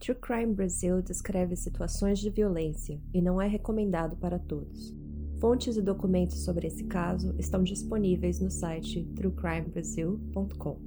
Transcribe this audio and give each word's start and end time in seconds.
True 0.00 0.16
Crime 0.16 0.54
Brasil 0.54 1.02
descreve 1.02 1.56
situações 1.56 2.20
de 2.20 2.30
violência 2.30 3.00
e 3.12 3.20
não 3.20 3.42
é 3.42 3.48
recomendado 3.48 4.16
para 4.16 4.38
todos. 4.38 4.94
Fontes 5.40 5.76
e 5.76 5.82
documentos 5.82 6.44
sobre 6.44 6.68
esse 6.68 6.84
caso 6.84 7.34
estão 7.36 7.64
disponíveis 7.64 8.40
no 8.40 8.48
site 8.48 9.04
truecrimebrasil.com. 9.16 10.78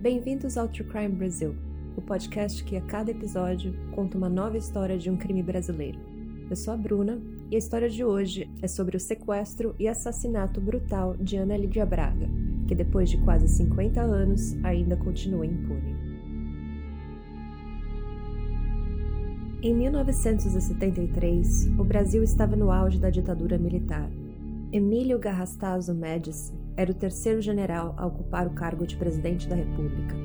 Bem-vindos 0.00 0.58
ao 0.58 0.68
True 0.68 0.86
Crime 0.86 1.14
Brasil, 1.14 1.56
o 1.96 2.02
podcast 2.02 2.62
que 2.62 2.76
a 2.76 2.82
cada 2.82 3.10
episódio 3.10 3.74
conta 3.92 4.18
uma 4.18 4.28
nova 4.28 4.58
história 4.58 4.98
de 4.98 5.08
um 5.08 5.16
crime 5.16 5.42
brasileiro. 5.42 5.98
Eu 6.50 6.56
sou 6.56 6.74
a 6.74 6.76
Bruna 6.76 7.18
e 7.54 7.56
a 7.56 7.58
história 7.58 7.88
de 7.88 8.04
hoje 8.04 8.50
é 8.60 8.66
sobre 8.66 8.96
o 8.96 9.00
sequestro 9.00 9.76
e 9.78 9.86
assassinato 9.86 10.60
brutal 10.60 11.16
de 11.16 11.36
Ana 11.36 11.56
Lídia 11.56 11.86
Braga, 11.86 12.28
que 12.66 12.74
depois 12.74 13.08
de 13.08 13.16
quase 13.18 13.46
50 13.46 14.00
anos 14.00 14.56
ainda 14.64 14.96
continua 14.96 15.46
impune. 15.46 15.94
Em 19.62 19.72
1973, 19.72 21.68
o 21.78 21.84
Brasil 21.84 22.24
estava 22.24 22.56
no 22.56 22.72
auge 22.72 22.98
da 22.98 23.08
ditadura 23.08 23.56
militar. 23.56 24.10
Emílio 24.72 25.20
Garrastazu 25.20 25.94
Médici 25.94 26.52
era 26.76 26.90
o 26.90 26.94
terceiro 26.94 27.40
general 27.40 27.94
a 27.96 28.04
ocupar 28.04 28.48
o 28.48 28.54
cargo 28.54 28.84
de 28.84 28.96
presidente 28.96 29.48
da 29.48 29.54
República. 29.54 30.16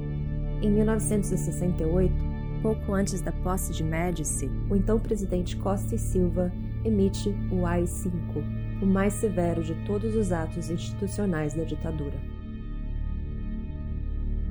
Em 0.63 0.71
1968, 0.71 2.11
pouco 2.63 2.91
antes 2.91 3.21
da 3.21 3.31
posse 3.31 3.71
de 3.71 3.83
Médici, 3.83 4.49
o 4.67 4.75
então 4.75 4.99
presidente 4.99 5.55
Costa 5.57 5.93
e 5.93 5.99
Silva 5.99 6.51
emite 6.83 7.29
o 7.51 7.65
AI-5, 7.65 8.11
o 8.81 8.85
mais 8.85 9.13
severo 9.13 9.63
de 9.63 9.75
todos 9.85 10.15
os 10.15 10.31
atos 10.31 10.69
institucionais 10.69 11.53
da 11.53 11.63
ditadura. 11.63 12.17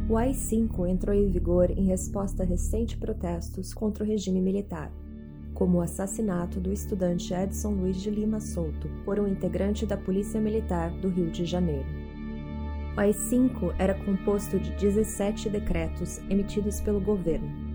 O 0.09 0.17
AI-5 0.17 0.89
entrou 0.89 1.15
em 1.15 1.29
vigor 1.29 1.71
em 1.71 1.85
resposta 1.85 2.43
a 2.43 2.47
recentes 2.47 2.95
protestos 2.95 3.75
contra 3.75 4.03
o 4.03 4.07
regime 4.07 4.41
militar, 4.41 4.91
como 5.53 5.79
o 5.79 5.81
assassinato 5.83 6.61
do 6.61 6.73
estudante 6.73 7.35
Edson 7.35 7.73
Luiz 7.73 8.01
de 8.01 8.11
Lima 8.11 8.41
Souto 8.41 8.89
por 9.05 9.19
um 9.19 9.27
integrante 9.27 9.85
da 9.85 9.97
Polícia 9.97 10.41
Militar 10.41 10.91
do 11.01 11.09
Rio 11.09 11.31
de 11.31 11.45
Janeiro. 11.45 11.87
O 12.97 13.01
AI-5 13.01 13.75
era 13.79 13.95
composto 13.95 14.59
de 14.59 14.71
17 14.73 15.51
decretos 15.51 16.19
emitidos 16.31 16.81
pelo 16.81 17.01
governo, 17.01 17.68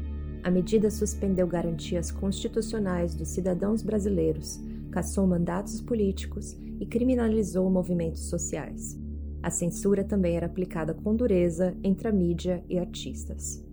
a 0.43 0.51
medida 0.51 0.91
suspendeu 0.91 1.47
garantias 1.47 2.11
constitucionais 2.11 3.15
dos 3.15 3.29
cidadãos 3.29 3.81
brasileiros, 3.81 4.59
caçou 4.91 5.25
mandatos 5.25 5.79
políticos 5.79 6.57
e 6.79 6.85
criminalizou 6.85 7.69
movimentos 7.69 8.27
sociais. 8.27 8.99
A 9.41 9.49
censura 9.49 10.03
também 10.03 10.35
era 10.35 10.45
aplicada 10.45 10.93
com 10.93 11.15
dureza 11.15 11.75
entre 11.81 12.09
a 12.09 12.11
mídia 12.11 12.63
e 12.69 12.77
artistas. 12.77 13.63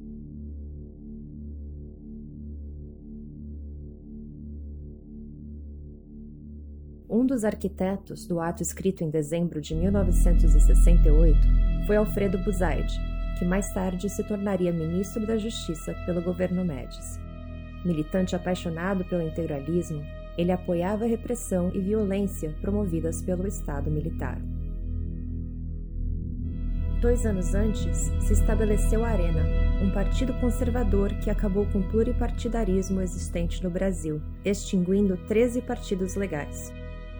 Um 7.08 7.26
dos 7.26 7.44
arquitetos 7.44 8.24
do 8.26 8.38
ato 8.38 8.62
escrito 8.62 9.02
em 9.02 9.10
dezembro 9.10 9.60
de 9.60 9.74
1968 9.74 11.38
foi 11.84 11.96
Alfredo 11.96 12.38
Buzaide, 12.38 13.09
que 13.40 13.44
mais 13.46 13.72
tarde 13.72 14.10
se 14.10 14.22
tornaria 14.22 14.70
ministro 14.70 15.26
da 15.26 15.38
Justiça 15.38 15.94
pelo 16.04 16.20
governo 16.20 16.62
Médici. 16.62 17.18
Militante 17.82 18.36
apaixonado 18.36 19.02
pelo 19.06 19.22
integralismo, 19.22 20.04
ele 20.36 20.52
apoiava 20.52 21.06
a 21.06 21.08
repressão 21.08 21.72
e 21.74 21.80
violência 21.80 22.54
promovidas 22.60 23.22
pelo 23.22 23.46
Estado 23.46 23.90
militar. 23.90 24.38
Dois 27.00 27.24
anos 27.24 27.54
antes, 27.54 28.12
se 28.20 28.34
estabeleceu 28.34 29.06
a 29.06 29.08
Arena, 29.08 29.42
um 29.82 29.90
partido 29.90 30.34
conservador 30.34 31.08
que 31.14 31.30
acabou 31.30 31.64
com 31.64 31.78
o 31.78 31.88
pluripartidarismo 31.88 33.00
existente 33.00 33.64
no 33.64 33.70
Brasil, 33.70 34.20
extinguindo 34.44 35.16
13 35.16 35.62
partidos 35.62 36.14
legais. 36.14 36.70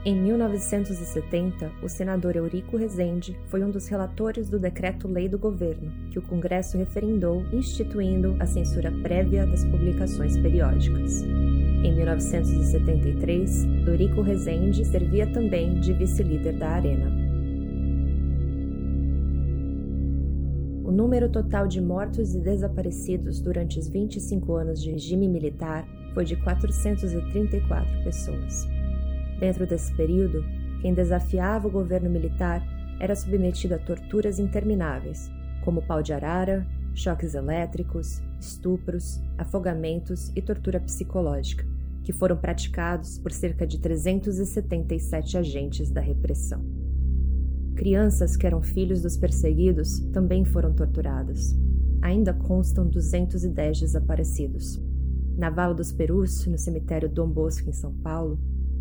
Em 0.03 0.16
1970, 0.19 1.71
o 1.83 1.88
senador 1.88 2.34
Eurico 2.34 2.78
Rezende 2.78 3.37
foi 3.49 3.62
um 3.62 3.71
dos 3.71 3.87
relatores 3.87 4.49
do 4.49 4.59
decreto-lei 4.59 5.28
do 5.28 5.38
governo, 5.38 5.93
que 6.11 6.19
o 6.19 6.22
Congresso 6.22 6.78
referendou 6.78 7.44
instituindo 7.53 8.34
a 8.41 8.47
censura 8.47 8.91
prévia 9.03 9.44
das 9.47 9.62
publicações 9.62 10.39
periódicas. 10.39 11.22
Em 11.84 11.94
1973, 11.94 13.66
Eurico 13.87 14.22
Rezende 14.22 14.87
servia 14.87 15.27
também 15.27 15.78
de 15.81 15.93
vice-líder 15.93 16.55
da 16.55 16.71
Arena. 16.71 17.12
O 20.83 20.91
número 20.91 21.28
total 21.28 21.69
de 21.69 21.78
mortos 21.78 22.34
e 22.34 22.41
desaparecidos 22.41 23.39
durante 23.39 23.78
os 23.78 23.87
25 23.87 24.55
anos 24.55 24.83
de 24.83 24.93
regime 24.93 25.28
militar 25.28 25.87
foi 26.15 26.25
de 26.25 26.37
434 26.37 28.03
pessoas. 28.03 28.80
Dentro 29.41 29.67
desse 29.67 29.93
período, 29.95 30.45
quem 30.83 30.93
desafiava 30.93 31.67
o 31.67 31.71
governo 31.71 32.11
militar 32.11 32.62
era 33.01 33.17
submetido 33.17 33.75
a 33.75 33.78
torturas 33.78 34.39
intermináveis, 34.39 35.31
como 35.65 35.83
pau 35.83 36.03
de 36.03 36.12
arara, 36.12 36.67
choques 36.95 37.34
elétricos, 37.34 38.23
estupros, 38.39 39.21
afogamentos 39.39 40.31
e 40.37 40.43
tortura 40.43 40.78
psicológica, 40.78 41.67
que 42.05 42.12
foram 42.12 42.37
praticados 42.37 43.19
por 43.19 43.33
cerca 43.33 43.67
de 43.67 43.78
377 43.78 45.39
agentes 45.39 45.91
da 45.91 46.01
repressão. 46.01 46.62
Crianças 47.75 48.37
que 48.37 48.47
eram 48.47 48.61
filhos 48.61 49.01
dos 49.01 49.17
perseguidos 49.17 50.01
também 50.12 50.45
foram 50.45 50.75
torturadas. 50.75 51.57
Ainda 52.03 52.34
constam 52.34 52.87
210 52.87 53.81
desaparecidos. 53.81 54.83
Na 55.37 55.49
Vala 55.49 55.75
dos 55.75 55.91
Perus, 55.91 56.47
no 56.47 56.59
cemitério 56.59 57.09
Dom 57.09 57.28
Bosco, 57.28 57.71
em 57.71 57.72
São 57.72 57.95
Paulo, 57.95 58.39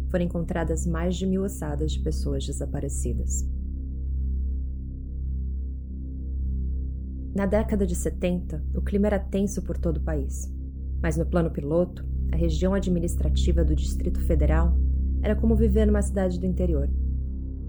foram 0.10 0.26
encontradas 0.26 0.86
mais 0.86 1.16
de 1.16 1.26
mil 1.26 1.44
ossadas 1.44 1.92
de 1.92 2.00
pessoas 2.00 2.46
desaparecidas. 2.46 3.48
Na 7.34 7.46
década 7.46 7.86
de 7.86 7.96
70, 7.96 8.64
o 8.76 8.82
clima 8.82 9.08
era 9.08 9.20
tenso 9.20 9.62
por 9.62 9.78
todo 9.78 9.98
o 9.98 10.04
país, 10.04 10.52
mas 11.02 11.16
no 11.16 11.26
plano 11.26 11.52
piloto, 11.52 12.06
a 12.32 12.36
região 12.36 12.74
administrativa 12.74 13.64
do 13.64 13.76
Distrito 13.76 14.20
Federal 14.22 14.76
era 15.22 15.36
como 15.36 15.56
viver 15.56 15.86
numa 15.86 16.02
cidade 16.02 16.40
do 16.40 16.46
interior. 16.46 16.90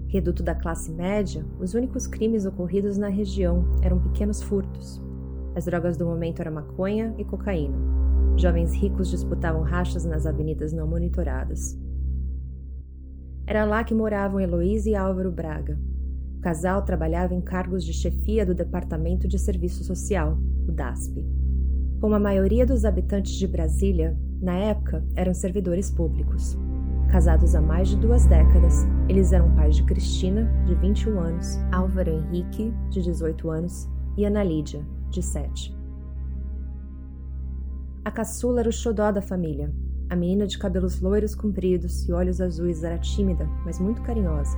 Reduto 0.07 0.43
da 0.43 0.53
classe 0.53 0.91
média, 0.91 1.45
os 1.59 1.73
únicos 1.73 2.05
crimes 2.05 2.45
ocorridos 2.45 2.97
na 2.97 3.07
região 3.07 3.65
eram 3.81 3.99
pequenos 3.99 4.41
furtos. 4.41 5.01
As 5.55 5.65
drogas 5.65 5.95
do 5.95 6.05
momento 6.05 6.41
eram 6.41 6.53
maconha 6.53 7.13
e 7.17 7.23
cocaína. 7.23 7.77
Jovens 8.37 8.73
ricos 8.73 9.09
disputavam 9.09 9.61
rachas 9.61 10.05
nas 10.05 10.25
avenidas 10.25 10.73
não 10.73 10.87
monitoradas. 10.87 11.77
Era 13.51 13.65
lá 13.65 13.83
que 13.83 13.93
moravam 13.93 14.39
Heloísa 14.39 14.89
e 14.89 14.95
Álvaro 14.95 15.29
Braga. 15.29 15.77
O 16.37 16.39
casal 16.39 16.83
trabalhava 16.83 17.35
em 17.35 17.41
cargos 17.41 17.83
de 17.83 17.91
chefia 17.91 18.45
do 18.45 18.55
Departamento 18.55 19.27
de 19.27 19.37
Serviço 19.37 19.83
Social, 19.83 20.37
o 20.65 20.71
DASP. 20.71 21.27
Como 21.99 22.15
a 22.15 22.19
maioria 22.19 22.65
dos 22.65 22.85
habitantes 22.85 23.33
de 23.33 23.45
Brasília, 23.45 24.17
na 24.41 24.55
época 24.55 25.03
eram 25.17 25.33
servidores 25.33 25.91
públicos. 25.91 26.57
Casados 27.09 27.53
há 27.53 27.59
mais 27.59 27.89
de 27.89 27.97
duas 27.97 28.25
décadas, 28.25 28.85
eles 29.09 29.33
eram 29.33 29.53
pais 29.53 29.75
de 29.75 29.83
Cristina, 29.83 30.49
de 30.65 30.73
21 30.75 31.19
anos, 31.19 31.59
Álvaro 31.73 32.09
Henrique, 32.09 32.73
de 32.89 33.01
18 33.01 33.49
anos, 33.49 33.85
e 34.15 34.23
Ana 34.23 34.45
Lídia, 34.45 34.81
de 35.09 35.21
7. 35.21 35.77
A 38.05 38.11
caçula 38.11 38.61
era 38.61 38.69
o 38.69 38.71
xodó 38.71 39.11
da 39.11 39.21
família, 39.21 39.69
a 40.11 40.15
menina 40.15 40.45
de 40.45 40.57
cabelos 40.57 40.99
loiros 40.99 41.33
compridos 41.33 42.05
e 42.05 42.11
olhos 42.11 42.41
azuis 42.41 42.83
era 42.83 42.97
tímida, 42.97 43.47
mas 43.63 43.79
muito 43.79 44.01
carinhosa. 44.01 44.57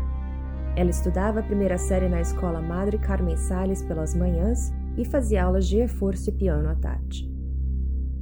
Ela 0.75 0.89
estudava 0.89 1.41
a 1.41 1.43
primeira 1.43 1.77
série 1.77 2.09
na 2.09 2.19
escola 2.19 2.59
Madre 2.59 2.97
Carmen 2.97 3.37
Sales 3.37 3.83
pelas 3.83 4.15
manhãs 4.15 4.73
e 4.97 5.05
fazia 5.05 5.43
aulas 5.43 5.67
de 5.67 5.77
reforço 5.77 6.31
e 6.31 6.33
piano 6.33 6.67
à 6.67 6.73
tarde. 6.73 7.31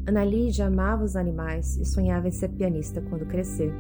Ana 0.05 0.25
Lídia 0.25 0.65
amava 0.65 1.05
os 1.05 1.15
animais 1.15 1.77
e 1.77 1.85
sonhava 1.85 2.27
em 2.27 2.31
ser 2.31 2.49
pianista 2.49 2.99
quando 3.09 3.25
crescer. 3.25 3.73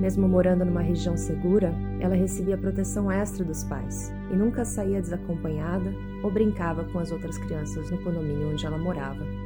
Mesmo 0.00 0.28
morando 0.28 0.64
numa 0.64 0.82
região 0.82 1.16
segura, 1.16 1.74
ela 1.98 2.14
recebia 2.14 2.56
proteção 2.56 3.10
extra 3.10 3.44
dos 3.44 3.64
pais 3.64 4.12
e 4.32 4.36
nunca 4.36 4.64
saía 4.64 5.00
desacompanhada 5.00 5.92
ou 6.22 6.30
brincava 6.30 6.84
com 6.84 7.00
as 7.00 7.10
outras 7.10 7.38
crianças 7.38 7.90
no 7.90 7.98
condomínio 8.04 8.52
onde 8.52 8.64
ela 8.64 8.78
morava. 8.78 9.43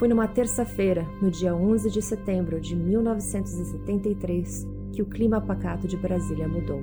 Foi 0.00 0.08
numa 0.08 0.26
terça-feira, 0.26 1.06
no 1.20 1.30
dia 1.30 1.54
11 1.54 1.90
de 1.90 2.00
setembro 2.00 2.58
de 2.58 2.74
1973, 2.74 4.66
que 4.94 5.02
o 5.02 5.04
clima 5.04 5.42
pacato 5.42 5.86
de 5.86 5.94
Brasília 5.94 6.48
mudou. 6.48 6.82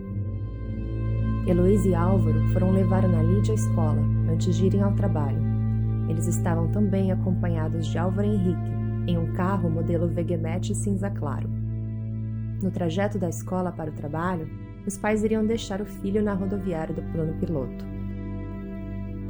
Heloísa 1.48 1.88
e 1.88 1.96
Álvaro 1.96 2.40
foram 2.54 2.72
levar 2.72 3.04
Ana 3.04 3.24
Lídia 3.24 3.54
à 3.54 3.56
escola 3.56 4.04
antes 4.32 4.56
de 4.56 4.68
irem 4.68 4.84
ao 4.84 4.94
trabalho. 4.94 5.42
Eles 6.08 6.28
estavam 6.28 6.68
também 6.68 7.12
acompanhados 7.12 7.88
de 7.88 7.98
Álvaro 7.98 8.28
Henrique, 8.28 8.70
em 9.08 9.18
um 9.18 9.34
carro 9.34 9.68
modelo 9.68 10.08
Vegemete 10.08 10.76
cinza 10.76 11.10
claro. 11.10 11.50
no 12.62 12.70
trajeto 12.70 13.18
da 13.18 13.30
escola 13.30 13.72
para 13.72 13.90
o 13.90 13.96
trabalho, 13.96 14.48
os 14.86 14.96
pais 14.96 15.24
iriam 15.24 15.44
deixar 15.44 15.82
o 15.82 15.88
filho 15.88 16.22
na 16.22 16.36
rodoviária 16.36 16.94
do 16.94 17.02
plano 17.12 17.34
piloto. 17.40 17.97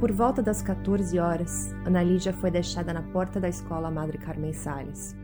Por 0.00 0.12
volta 0.12 0.40
das 0.40 0.62
14 0.62 1.18
horas, 1.18 1.74
Ana 1.84 2.04
Lídia 2.04 2.32
foi 2.32 2.52
deixada 2.52 2.92
na 2.92 3.02
porta 3.02 3.40
da 3.40 3.48
escola 3.48 3.90
Madre 3.90 4.16
Carmen 4.16 4.52
Salles. 4.52 5.16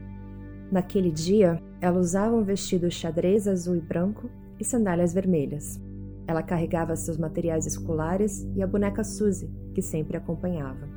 Naquele 0.72 1.12
dia, 1.12 1.62
ela 1.80 2.00
usava 2.00 2.34
um 2.34 2.42
vestido 2.42 2.90
xadrez 2.90 3.46
azul 3.46 3.76
e 3.76 3.80
branco 3.80 4.28
e 4.58 4.64
sandálias 4.64 5.14
vermelhas. 5.14 5.80
Ela 6.26 6.42
carregava 6.42 6.96
seus 6.96 7.16
materiais 7.16 7.66
escolares 7.66 8.44
e 8.56 8.64
a 8.64 8.66
boneca 8.66 9.04
Suzy, 9.04 9.48
que 9.72 9.80
sempre 9.80 10.16
acompanhava. 10.16 10.88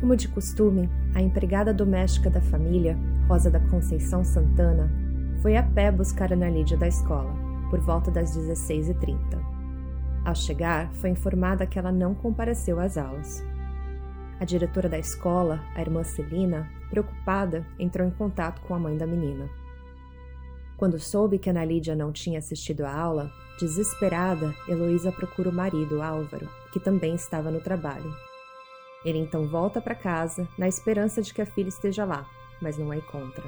Como 0.00 0.16
de 0.16 0.26
costume, 0.26 0.88
a 1.14 1.20
empregada 1.20 1.74
doméstica 1.74 2.30
da 2.30 2.40
família, 2.40 2.96
Rosa 3.28 3.50
da 3.50 3.60
Conceição 3.60 4.24
Santana, 4.24 4.90
foi 5.42 5.54
a 5.58 5.62
pé 5.62 5.92
buscar 5.92 6.32
Ana 6.32 6.48
Lídia 6.48 6.78
da 6.78 6.88
escola, 6.88 7.34
por 7.68 7.78
volta 7.80 8.10
das 8.10 8.34
16h30. 8.34 9.49
Ao 10.24 10.34
chegar, 10.34 10.92
foi 10.94 11.10
informada 11.10 11.66
que 11.66 11.78
ela 11.78 11.90
não 11.90 12.14
compareceu 12.14 12.78
às 12.78 12.98
aulas. 12.98 13.42
A 14.38 14.44
diretora 14.44 14.88
da 14.88 14.98
escola, 14.98 15.60
a 15.74 15.80
irmã 15.80 16.02
Celina, 16.04 16.70
preocupada, 16.90 17.66
entrou 17.78 18.06
em 18.06 18.10
contato 18.10 18.60
com 18.62 18.74
a 18.74 18.78
mãe 18.78 18.96
da 18.96 19.06
menina. 19.06 19.48
Quando 20.76 20.98
soube 20.98 21.38
que 21.38 21.50
Ana 21.50 21.64
Lídia 21.64 21.94
não 21.94 22.10
tinha 22.10 22.38
assistido 22.38 22.86
à 22.86 22.94
aula, 22.94 23.30
desesperada, 23.58 24.54
Heloísa 24.66 25.12
procura 25.12 25.50
o 25.50 25.52
marido, 25.52 26.02
Álvaro, 26.02 26.48
que 26.72 26.80
também 26.80 27.14
estava 27.14 27.50
no 27.50 27.60
trabalho. 27.60 28.10
Ele 29.04 29.18
então 29.18 29.46
volta 29.48 29.80
para 29.80 29.94
casa, 29.94 30.48
na 30.58 30.68
esperança 30.68 31.22
de 31.22 31.32
que 31.32 31.42
a 31.42 31.46
filha 31.46 31.68
esteja 31.68 32.04
lá, 32.04 32.26
mas 32.60 32.78
não 32.78 32.90
a 32.90 32.96
encontra. 32.96 33.44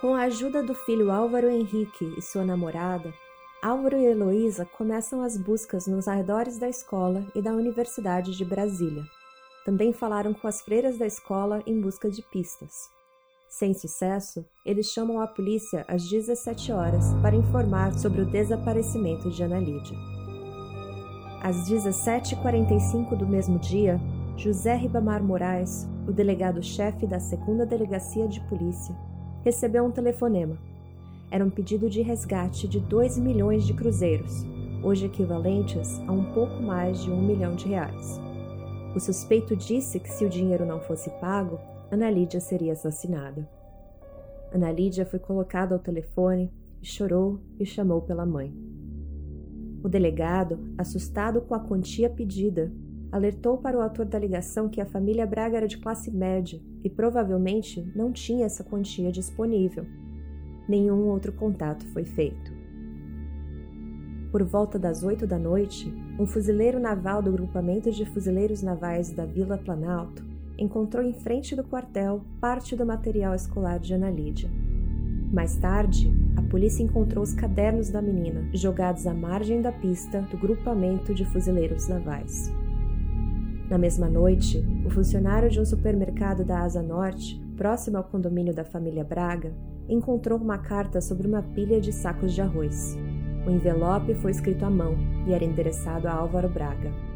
Com 0.00 0.14
a 0.14 0.22
ajuda 0.22 0.62
do 0.62 0.74
filho 0.74 1.10
Álvaro 1.10 1.48
Henrique 1.48 2.14
e 2.16 2.22
sua 2.22 2.44
namorada, 2.44 3.12
Álvaro 3.62 3.98
e 3.98 4.06
Heloísa 4.06 4.64
começam 4.64 5.20
as 5.20 5.36
buscas 5.36 5.86
nos 5.86 6.08
arredores 6.08 6.58
da 6.58 6.66
escola 6.66 7.22
e 7.34 7.42
da 7.42 7.52
Universidade 7.52 8.34
de 8.34 8.42
Brasília. 8.42 9.02
Também 9.66 9.92
falaram 9.92 10.32
com 10.32 10.48
as 10.48 10.62
freiras 10.62 10.96
da 10.96 11.06
escola 11.06 11.62
em 11.66 11.78
busca 11.78 12.10
de 12.10 12.22
pistas. 12.22 12.88
Sem 13.50 13.74
sucesso, 13.74 14.46
eles 14.64 14.86
chamam 14.86 15.20
a 15.20 15.26
polícia 15.26 15.84
às 15.86 16.08
17 16.08 16.72
horas 16.72 17.12
para 17.20 17.36
informar 17.36 17.92
sobre 17.92 18.22
o 18.22 18.30
desaparecimento 18.30 19.28
de 19.28 19.42
Ana 19.42 19.60
Lídia. 19.60 19.98
Às 21.42 21.68
17h45 21.68 23.14
do 23.14 23.26
mesmo 23.26 23.58
dia, 23.58 24.00
José 24.38 24.74
Ribamar 24.74 25.22
Moraes, 25.22 25.86
o 26.08 26.12
delegado-chefe 26.12 27.06
da 27.06 27.18
2 27.18 27.68
Delegacia 27.68 28.26
de 28.26 28.40
Polícia, 28.48 28.96
recebeu 29.44 29.84
um 29.84 29.90
telefonema. 29.90 30.69
Era 31.30 31.44
um 31.44 31.50
pedido 31.50 31.88
de 31.88 32.02
resgate 32.02 32.66
de 32.66 32.80
2 32.80 33.18
milhões 33.18 33.64
de 33.64 33.72
cruzeiros, 33.72 34.44
hoje 34.82 35.06
equivalentes 35.06 36.00
a 36.08 36.12
um 36.12 36.32
pouco 36.32 36.60
mais 36.60 37.02
de 37.02 37.10
um 37.10 37.22
milhão 37.22 37.54
de 37.54 37.68
reais. 37.68 38.20
O 38.96 38.98
suspeito 38.98 39.54
disse 39.54 40.00
que 40.00 40.10
se 40.10 40.24
o 40.24 40.28
dinheiro 40.28 40.66
não 40.66 40.80
fosse 40.80 41.08
pago, 41.20 41.60
Ana 41.88 42.10
Lídia 42.10 42.40
seria 42.40 42.72
assassinada. 42.72 43.48
Ana 44.52 44.72
Lídia 44.72 45.06
foi 45.06 45.20
colocada 45.20 45.72
ao 45.72 45.80
telefone, 45.80 46.52
chorou 46.82 47.40
e 47.60 47.64
chamou 47.64 48.02
pela 48.02 48.26
mãe. 48.26 48.52
O 49.84 49.88
delegado, 49.88 50.58
assustado 50.76 51.40
com 51.42 51.54
a 51.54 51.60
quantia 51.60 52.10
pedida, 52.10 52.72
alertou 53.12 53.56
para 53.56 53.78
o 53.78 53.80
autor 53.80 54.06
da 54.06 54.18
ligação 54.18 54.68
que 54.68 54.80
a 54.80 54.86
família 54.86 55.26
Braga 55.26 55.58
era 55.58 55.68
de 55.68 55.78
classe 55.78 56.10
média 56.10 56.60
e 56.82 56.90
provavelmente 56.90 57.80
não 57.94 58.12
tinha 58.12 58.46
essa 58.46 58.64
quantia 58.64 59.12
disponível. 59.12 59.86
Nenhum 60.70 61.08
outro 61.08 61.32
contato 61.32 61.84
foi 61.88 62.04
feito. 62.04 62.52
Por 64.30 64.44
volta 64.44 64.78
das 64.78 65.02
oito 65.02 65.26
da 65.26 65.36
noite, 65.36 65.92
um 66.16 66.28
fuzileiro 66.28 66.78
naval 66.78 67.20
do 67.20 67.32
grupamento 67.32 67.90
de 67.90 68.06
fuzileiros 68.06 68.62
navais 68.62 69.10
da 69.10 69.26
Vila 69.26 69.58
Planalto 69.58 70.24
encontrou 70.56 71.02
em 71.02 71.12
frente 71.12 71.56
do 71.56 71.64
quartel 71.64 72.20
parte 72.40 72.76
do 72.76 72.86
material 72.86 73.34
escolar 73.34 73.80
de 73.80 73.94
Ana 73.94 74.10
Lídia. 74.10 74.48
Mais 75.32 75.56
tarde, 75.56 76.08
a 76.36 76.42
polícia 76.42 76.84
encontrou 76.84 77.24
os 77.24 77.34
cadernos 77.34 77.90
da 77.90 78.00
menina 78.00 78.48
jogados 78.54 79.08
à 79.08 79.12
margem 79.12 79.60
da 79.60 79.72
pista 79.72 80.20
do 80.30 80.38
grupamento 80.38 81.12
de 81.12 81.24
fuzileiros 81.24 81.88
navais. 81.88 82.48
Na 83.68 83.76
mesma 83.76 84.08
noite, 84.08 84.64
o 84.86 84.90
funcionário 84.90 85.50
de 85.50 85.58
um 85.58 85.64
supermercado 85.64 86.44
da 86.44 86.60
Asa 86.60 86.80
Norte, 86.80 87.42
próximo 87.56 87.96
ao 87.96 88.04
condomínio 88.04 88.54
da 88.54 88.64
família 88.64 89.02
Braga, 89.02 89.52
encontrou 89.90 90.38
uma 90.38 90.56
carta 90.56 91.00
sobre 91.00 91.26
uma 91.26 91.42
pilha 91.42 91.80
de 91.80 91.92
sacos 91.92 92.32
de 92.32 92.40
arroz. 92.40 92.96
O 93.46 93.50
envelope 93.50 94.14
foi 94.14 94.30
escrito 94.30 94.64
à 94.64 94.70
mão 94.70 94.96
e 95.26 95.34
era 95.34 95.44
endereçado 95.44 96.08
a 96.08 96.12
Álvaro 96.12 96.48
Braga 96.48 97.10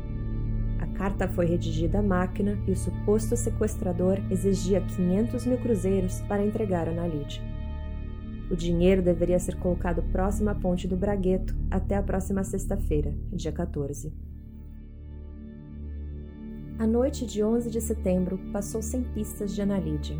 carta 0.94 1.28
foi 1.28 1.46
redigida 1.46 1.98
à 1.98 2.02
máquina 2.02 2.58
e 2.66 2.70
o 2.70 2.76
suposto 2.76 3.36
sequestrador 3.36 4.18
exigia 4.30 4.80
500 4.80 5.46
mil 5.46 5.58
cruzeiros 5.58 6.20
para 6.22 6.44
entregar 6.44 6.88
a 6.88 6.92
Nalide. 6.92 7.42
O 8.50 8.56
dinheiro 8.56 9.02
deveria 9.02 9.38
ser 9.38 9.56
colocado 9.56 10.02
próximo 10.12 10.50
à 10.50 10.54
ponte 10.54 10.86
do 10.86 10.96
Bragueto 10.96 11.54
até 11.70 11.96
a 11.96 12.02
próxima 12.02 12.44
sexta-feira, 12.44 13.14
dia 13.32 13.52
14. 13.52 14.12
A 16.78 16.86
noite 16.86 17.24
de 17.24 17.42
11 17.42 17.70
de 17.70 17.80
setembro 17.80 18.38
passou 18.52 18.82
sem 18.82 19.02
pistas 19.02 19.54
de 19.54 19.62
Ana 19.62 19.78
Lídia. 19.78 20.16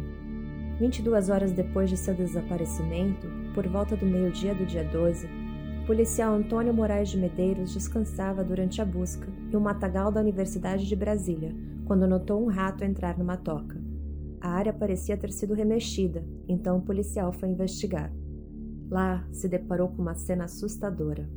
22 0.78 1.30
horas 1.30 1.52
depois 1.52 1.88
de 1.88 1.96
seu 1.96 2.14
desaparecimento, 2.14 3.28
por 3.54 3.66
volta 3.68 3.96
do 3.96 4.04
meio-dia 4.04 4.54
do 4.54 4.66
dia 4.66 4.82
12, 4.82 5.28
o 5.82 5.86
policial 5.86 6.34
Antônio 6.34 6.74
Moraes 6.74 7.10
de 7.10 7.18
Medeiros 7.18 7.72
descansava 7.72 8.42
durante 8.42 8.82
a 8.82 8.84
busca 8.84 9.28
em 9.52 9.56
um 9.56 9.60
matagal 9.60 10.10
da 10.10 10.20
Universidade 10.20 10.84
de 10.84 10.96
Brasília, 10.96 11.54
quando 11.84 12.08
notou 12.08 12.42
um 12.42 12.48
rato 12.48 12.82
entrar 12.82 13.16
numa 13.16 13.36
toca. 13.36 13.80
A 14.40 14.48
área 14.48 14.72
parecia 14.72 15.16
ter 15.16 15.30
sido 15.30 15.54
remexida, 15.54 16.26
então 16.48 16.78
o 16.78 16.82
policial 16.82 17.32
foi 17.32 17.50
investigar. 17.50 18.12
Lá 18.90 19.26
se 19.30 19.48
deparou 19.48 19.88
com 19.88 20.02
uma 20.02 20.14
cena 20.14 20.44
assustadora. 20.44 21.30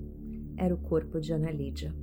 Era 0.57 0.73
o 0.73 0.77
corpo 0.79 1.19
de 1.19 1.31
Ana 1.31 1.51
Lídia. 1.51 1.93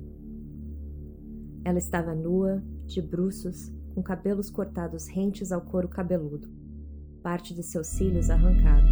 Ela 1.65 1.79
estava 1.79 2.15
nua, 2.15 2.63
de 2.85 3.01
bruços, 3.01 3.73
com 3.93 4.01
cabelos 4.01 4.49
cortados 4.49 5.07
rentes 5.07 5.51
ao 5.51 5.61
couro 5.61 5.87
cabeludo, 5.87 6.54
parte 7.25 7.55
de 7.55 7.63
seus 7.63 7.87
cílios 7.87 8.29
arrancada. 8.29 8.87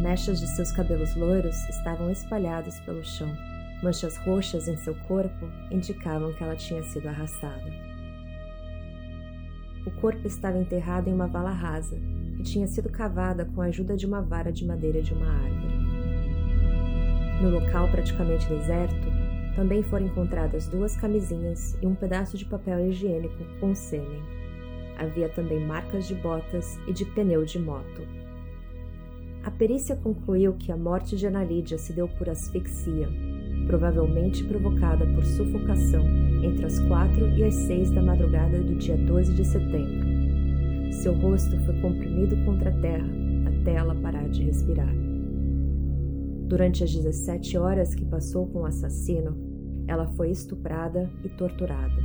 Mechas 0.00 0.40
de 0.40 0.48
seus 0.48 0.72
cabelos 0.72 1.14
loiros 1.14 1.56
estavam 1.68 2.10
espalhadas 2.10 2.80
pelo 2.80 3.04
chão. 3.04 3.32
Manchas 3.84 4.16
roxas 4.16 4.66
em 4.66 4.76
seu 4.78 4.96
corpo 5.06 5.46
indicavam 5.70 6.32
que 6.32 6.42
ela 6.42 6.56
tinha 6.56 6.82
sido 6.82 7.06
arrastada. 7.06 7.70
O 9.86 9.92
corpo 10.00 10.26
estava 10.26 10.58
enterrado 10.58 11.08
em 11.08 11.14
uma 11.14 11.28
vala 11.28 11.52
rasa, 11.52 11.96
que 12.36 12.42
tinha 12.42 12.66
sido 12.66 12.88
cavada 12.88 13.44
com 13.44 13.62
a 13.62 13.66
ajuda 13.66 13.96
de 13.96 14.06
uma 14.06 14.20
vara 14.20 14.50
de 14.50 14.66
madeira 14.66 15.00
de 15.00 15.14
uma 15.14 15.30
árvore. 15.30 15.74
No 17.42 17.50
local 17.50 17.88
praticamente 17.92 18.48
deserto, 18.48 19.06
também 19.54 19.84
foram 19.84 20.06
encontradas 20.06 20.66
duas 20.66 20.96
camisinhas 20.96 21.78
e 21.80 21.86
um 21.86 21.94
pedaço 21.94 22.36
de 22.36 22.44
papel 22.44 22.88
higiênico 22.88 23.44
com 23.60 23.72
sêmen. 23.72 24.39
Havia 25.00 25.30
também 25.30 25.58
marcas 25.58 26.06
de 26.06 26.14
botas 26.14 26.78
e 26.86 26.92
de 26.92 27.06
pneu 27.06 27.42
de 27.42 27.58
moto. 27.58 28.02
A 29.42 29.50
perícia 29.50 29.96
concluiu 29.96 30.52
que 30.52 30.70
a 30.70 30.76
morte 30.76 31.16
de 31.16 31.26
Ana 31.26 31.42
Lídia 31.42 31.78
se 31.78 31.94
deu 31.94 32.06
por 32.06 32.28
asfixia, 32.28 33.08
provavelmente 33.66 34.44
provocada 34.44 35.06
por 35.06 35.24
sufocação 35.24 36.04
entre 36.44 36.66
as 36.66 36.78
quatro 36.80 37.26
e 37.30 37.42
as 37.42 37.54
seis 37.54 37.90
da 37.90 38.02
madrugada 38.02 38.62
do 38.62 38.74
dia 38.74 38.98
12 38.98 39.32
de 39.32 39.44
setembro. 39.46 40.92
Seu 40.92 41.14
rosto 41.14 41.58
foi 41.64 41.80
comprimido 41.80 42.36
contra 42.44 42.68
a 42.68 42.80
terra 42.80 43.08
até 43.46 43.76
ela 43.76 43.94
parar 43.94 44.28
de 44.28 44.44
respirar. 44.44 44.94
Durante 46.46 46.84
as 46.84 46.92
17 46.92 47.56
horas 47.56 47.94
que 47.94 48.04
passou 48.04 48.46
com 48.48 48.60
o 48.60 48.66
assassino, 48.66 49.34
ela 49.88 50.06
foi 50.08 50.30
estuprada 50.30 51.10
e 51.24 51.28
torturada. 51.30 52.02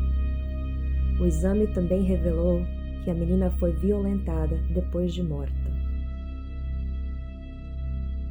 O 1.20 1.26
exame 1.26 1.68
também 1.68 2.04
revelou 2.04 2.62
que 3.06 3.12
a 3.12 3.14
menina 3.14 3.52
foi 3.52 3.72
violentada 3.72 4.58
depois 4.74 5.14
de 5.14 5.22
morta. 5.22 5.54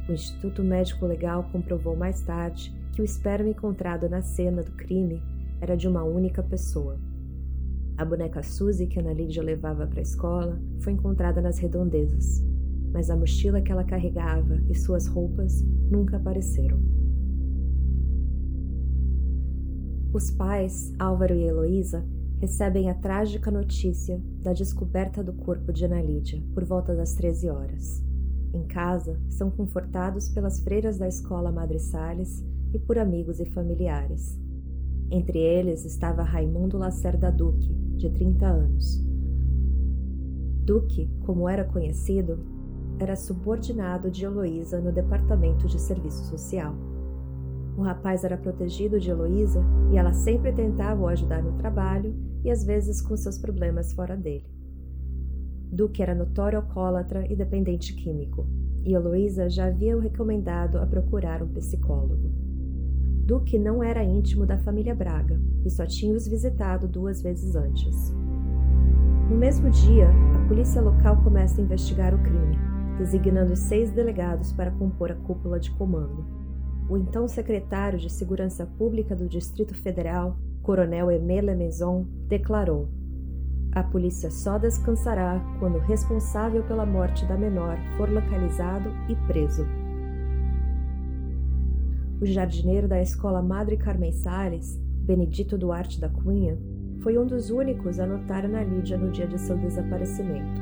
O 0.09 0.11
Instituto 0.11 0.61
Médico 0.61 1.05
Legal 1.05 1.45
comprovou 1.49 1.95
mais 1.95 2.21
tarde 2.21 2.75
que 2.91 3.01
o 3.01 3.05
esperma 3.05 3.49
encontrado 3.49 4.09
na 4.09 4.21
cena 4.21 4.61
do 4.61 4.73
crime 4.73 5.23
era 5.61 5.77
de 5.77 5.87
uma 5.87 6.03
única 6.03 6.43
pessoa. 6.43 6.99
A 7.97 8.03
boneca 8.03 8.43
Suzy 8.43 8.85
que 8.85 8.99
Ana 8.99 9.13
Lídia 9.13 9.41
levava 9.41 9.87
para 9.87 9.99
a 9.99 10.03
escola 10.03 10.61
foi 10.81 10.91
encontrada 10.91 11.41
nas 11.41 11.57
redondezas, 11.57 12.43
mas 12.91 13.09
a 13.09 13.15
mochila 13.15 13.61
que 13.61 13.71
ela 13.71 13.85
carregava 13.85 14.61
e 14.69 14.75
suas 14.75 15.07
roupas 15.07 15.61
nunca 15.89 16.17
apareceram. 16.17 16.77
Os 20.11 20.29
pais, 20.31 20.93
Álvaro 20.99 21.33
e 21.33 21.43
Heloísa, 21.43 22.05
recebem 22.39 22.89
a 22.89 22.93
trágica 22.93 23.49
notícia 23.49 24.21
da 24.41 24.53
descoberta 24.53 25.23
do 25.23 25.33
corpo 25.33 25.71
de 25.71 25.85
Ana 25.85 26.01
Lídia 26.01 26.41
por 26.53 26.63
volta 26.63 26.95
das 26.95 27.13
13 27.13 27.49
horas. 27.49 28.03
Em 28.53 28.63
casa, 28.63 29.19
são 29.29 29.51
confortados 29.51 30.29
pelas 30.29 30.59
freiras 30.59 30.97
da 30.97 31.07
escola 31.07 31.51
Madre 31.51 31.79
Salles 31.79 32.43
e 32.73 32.79
por 32.79 32.97
amigos 32.97 33.39
e 33.39 33.45
familiares. 33.45 34.39
Entre 35.11 35.39
eles 35.39 35.85
estava 35.85 36.23
Raimundo 36.23 36.77
Lacerda 36.77 37.31
Duque, 37.31 37.73
de 37.97 38.09
30 38.09 38.45
anos. 38.45 39.03
Duque, 40.63 41.09
como 41.25 41.47
era 41.47 41.63
conhecido, 41.63 42.39
era 42.99 43.15
subordinado 43.15 44.09
de 44.09 44.25
Heloísa 44.25 44.79
no 44.79 44.91
Departamento 44.91 45.67
de 45.67 45.79
Serviço 45.79 46.25
Social. 46.25 46.75
O 47.77 47.81
rapaz 47.81 48.23
era 48.23 48.37
protegido 48.37 48.99
de 48.99 49.09
Heloísa 49.09 49.61
e 49.91 49.97
ela 49.97 50.13
sempre 50.13 50.51
tentava 50.53 51.01
o 51.01 51.07
ajudar 51.07 51.43
no 51.43 51.57
trabalho 51.57 52.15
e 52.43 52.49
às 52.49 52.63
vezes 52.63 53.01
com 53.01 53.17
seus 53.17 53.37
problemas 53.37 53.91
fora 53.91 54.15
dele. 54.15 54.45
Duque 55.71 56.01
era 56.01 56.15
notório 56.15 56.59
alcoólatra 56.59 57.29
e 57.29 57.35
dependente 57.35 57.93
químico, 57.93 58.47
e 58.85 58.93
Heloísa 58.93 59.49
já 59.49 59.65
havia 59.65 59.97
o 59.97 59.99
recomendado 59.99 60.77
a 60.77 60.85
procurar 60.85 61.43
um 61.43 61.47
psicólogo. 61.49 62.31
Duque 63.25 63.57
não 63.57 63.83
era 63.83 64.03
íntimo 64.03 64.45
da 64.45 64.57
família 64.59 64.95
Braga 64.95 65.41
e 65.65 65.69
só 65.69 65.85
tinha 65.85 66.15
os 66.15 66.27
visitado 66.27 66.87
duas 66.87 67.21
vezes 67.21 67.55
antes. 67.55 68.13
No 69.29 69.35
mesmo 69.35 69.69
dia, 69.71 70.07
a 70.35 70.47
polícia 70.47 70.79
local 70.79 71.21
começa 71.23 71.59
a 71.59 71.63
investigar 71.63 72.13
o 72.13 72.21
crime, 72.21 72.55
designando 72.99 73.55
seis 73.55 73.91
delegados 73.91 74.53
para 74.53 74.71
compor 74.71 75.11
a 75.11 75.15
cúpula 75.15 75.59
de 75.59 75.71
comando. 75.71 76.44
O 76.87 76.97
então 76.97 77.27
secretário 77.27 77.97
de 77.97 78.11
Segurança 78.11 78.65
Pública 78.77 79.15
do 79.15 79.27
Distrito 79.27 79.73
Federal, 79.73 80.37
Coronel 80.61 81.09
Aimé 81.09 81.41
Maison, 81.41 82.05
declarou: 82.27 82.87
A 83.71 83.81
polícia 83.81 84.29
só 84.29 84.59
descansará 84.59 85.41
quando 85.59 85.77
o 85.77 85.81
responsável 85.81 86.63
pela 86.63 86.85
morte 86.85 87.25
da 87.25 87.35
menor 87.35 87.77
for 87.97 88.07
localizado 88.07 88.89
e 89.09 89.15
preso. 89.27 89.65
O 92.21 92.25
jardineiro 92.25 92.87
da 92.87 93.01
escola 93.01 93.41
Madre 93.41 93.77
Carmen 93.77 94.11
Salles, 94.11 94.79
Benedito 95.05 95.57
Duarte 95.57 95.99
da 95.99 96.07
Cunha, 96.07 96.57
foi 97.01 97.17
um 97.17 97.25
dos 97.25 97.49
únicos 97.49 97.99
a 97.99 98.05
notar 98.05 98.45
Ana 98.45 98.63
Lídia 98.63 98.97
no 98.97 99.11
dia 99.11 99.27
de 99.27 99.39
seu 99.39 99.57
desaparecimento. 99.57 100.61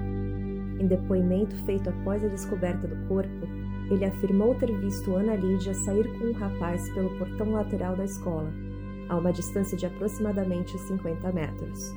Em 0.80 0.88
depoimento 0.88 1.56
feito 1.66 1.90
após 1.90 2.24
a 2.24 2.28
descoberta 2.28 2.88
do 2.88 3.08
corpo, 3.08 3.46
ele 3.90 4.06
afirmou 4.06 4.56
ter 4.56 4.72
visto 4.80 5.16
Ana 5.16 5.36
Lídia 5.36 5.74
sair 5.74 6.08
com 6.18 6.26
um 6.26 6.34
rapaz 6.34 6.90
pelo 6.90 7.10
portão 7.18 7.52
lateral 7.52 7.96
da 7.96 8.06
escola, 8.06 8.52
a 9.10 9.18
uma 9.18 9.32
distância 9.32 9.78
de 9.78 9.86
aproximadamente 9.86 10.78
50 10.78 11.32
metros. 11.32 11.94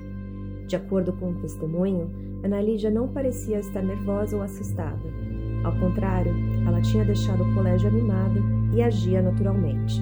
De 0.66 0.76
acordo 0.76 1.12
com 1.12 1.26
o 1.26 1.30
um 1.30 1.34
testemunho, 1.34 2.10
Ana 2.42 2.60
Lídia 2.60 2.90
não 2.90 3.08
parecia 3.08 3.58
estar 3.58 3.82
nervosa 3.82 4.36
ou 4.36 4.42
assustada. 4.42 5.02
Ao 5.64 5.72
contrário, 5.78 6.32
ela 6.66 6.80
tinha 6.80 7.04
deixado 7.04 7.42
o 7.42 7.54
colégio 7.54 7.88
animada 7.88 8.40
e 8.74 8.82
agia 8.82 9.22
naturalmente. 9.22 10.00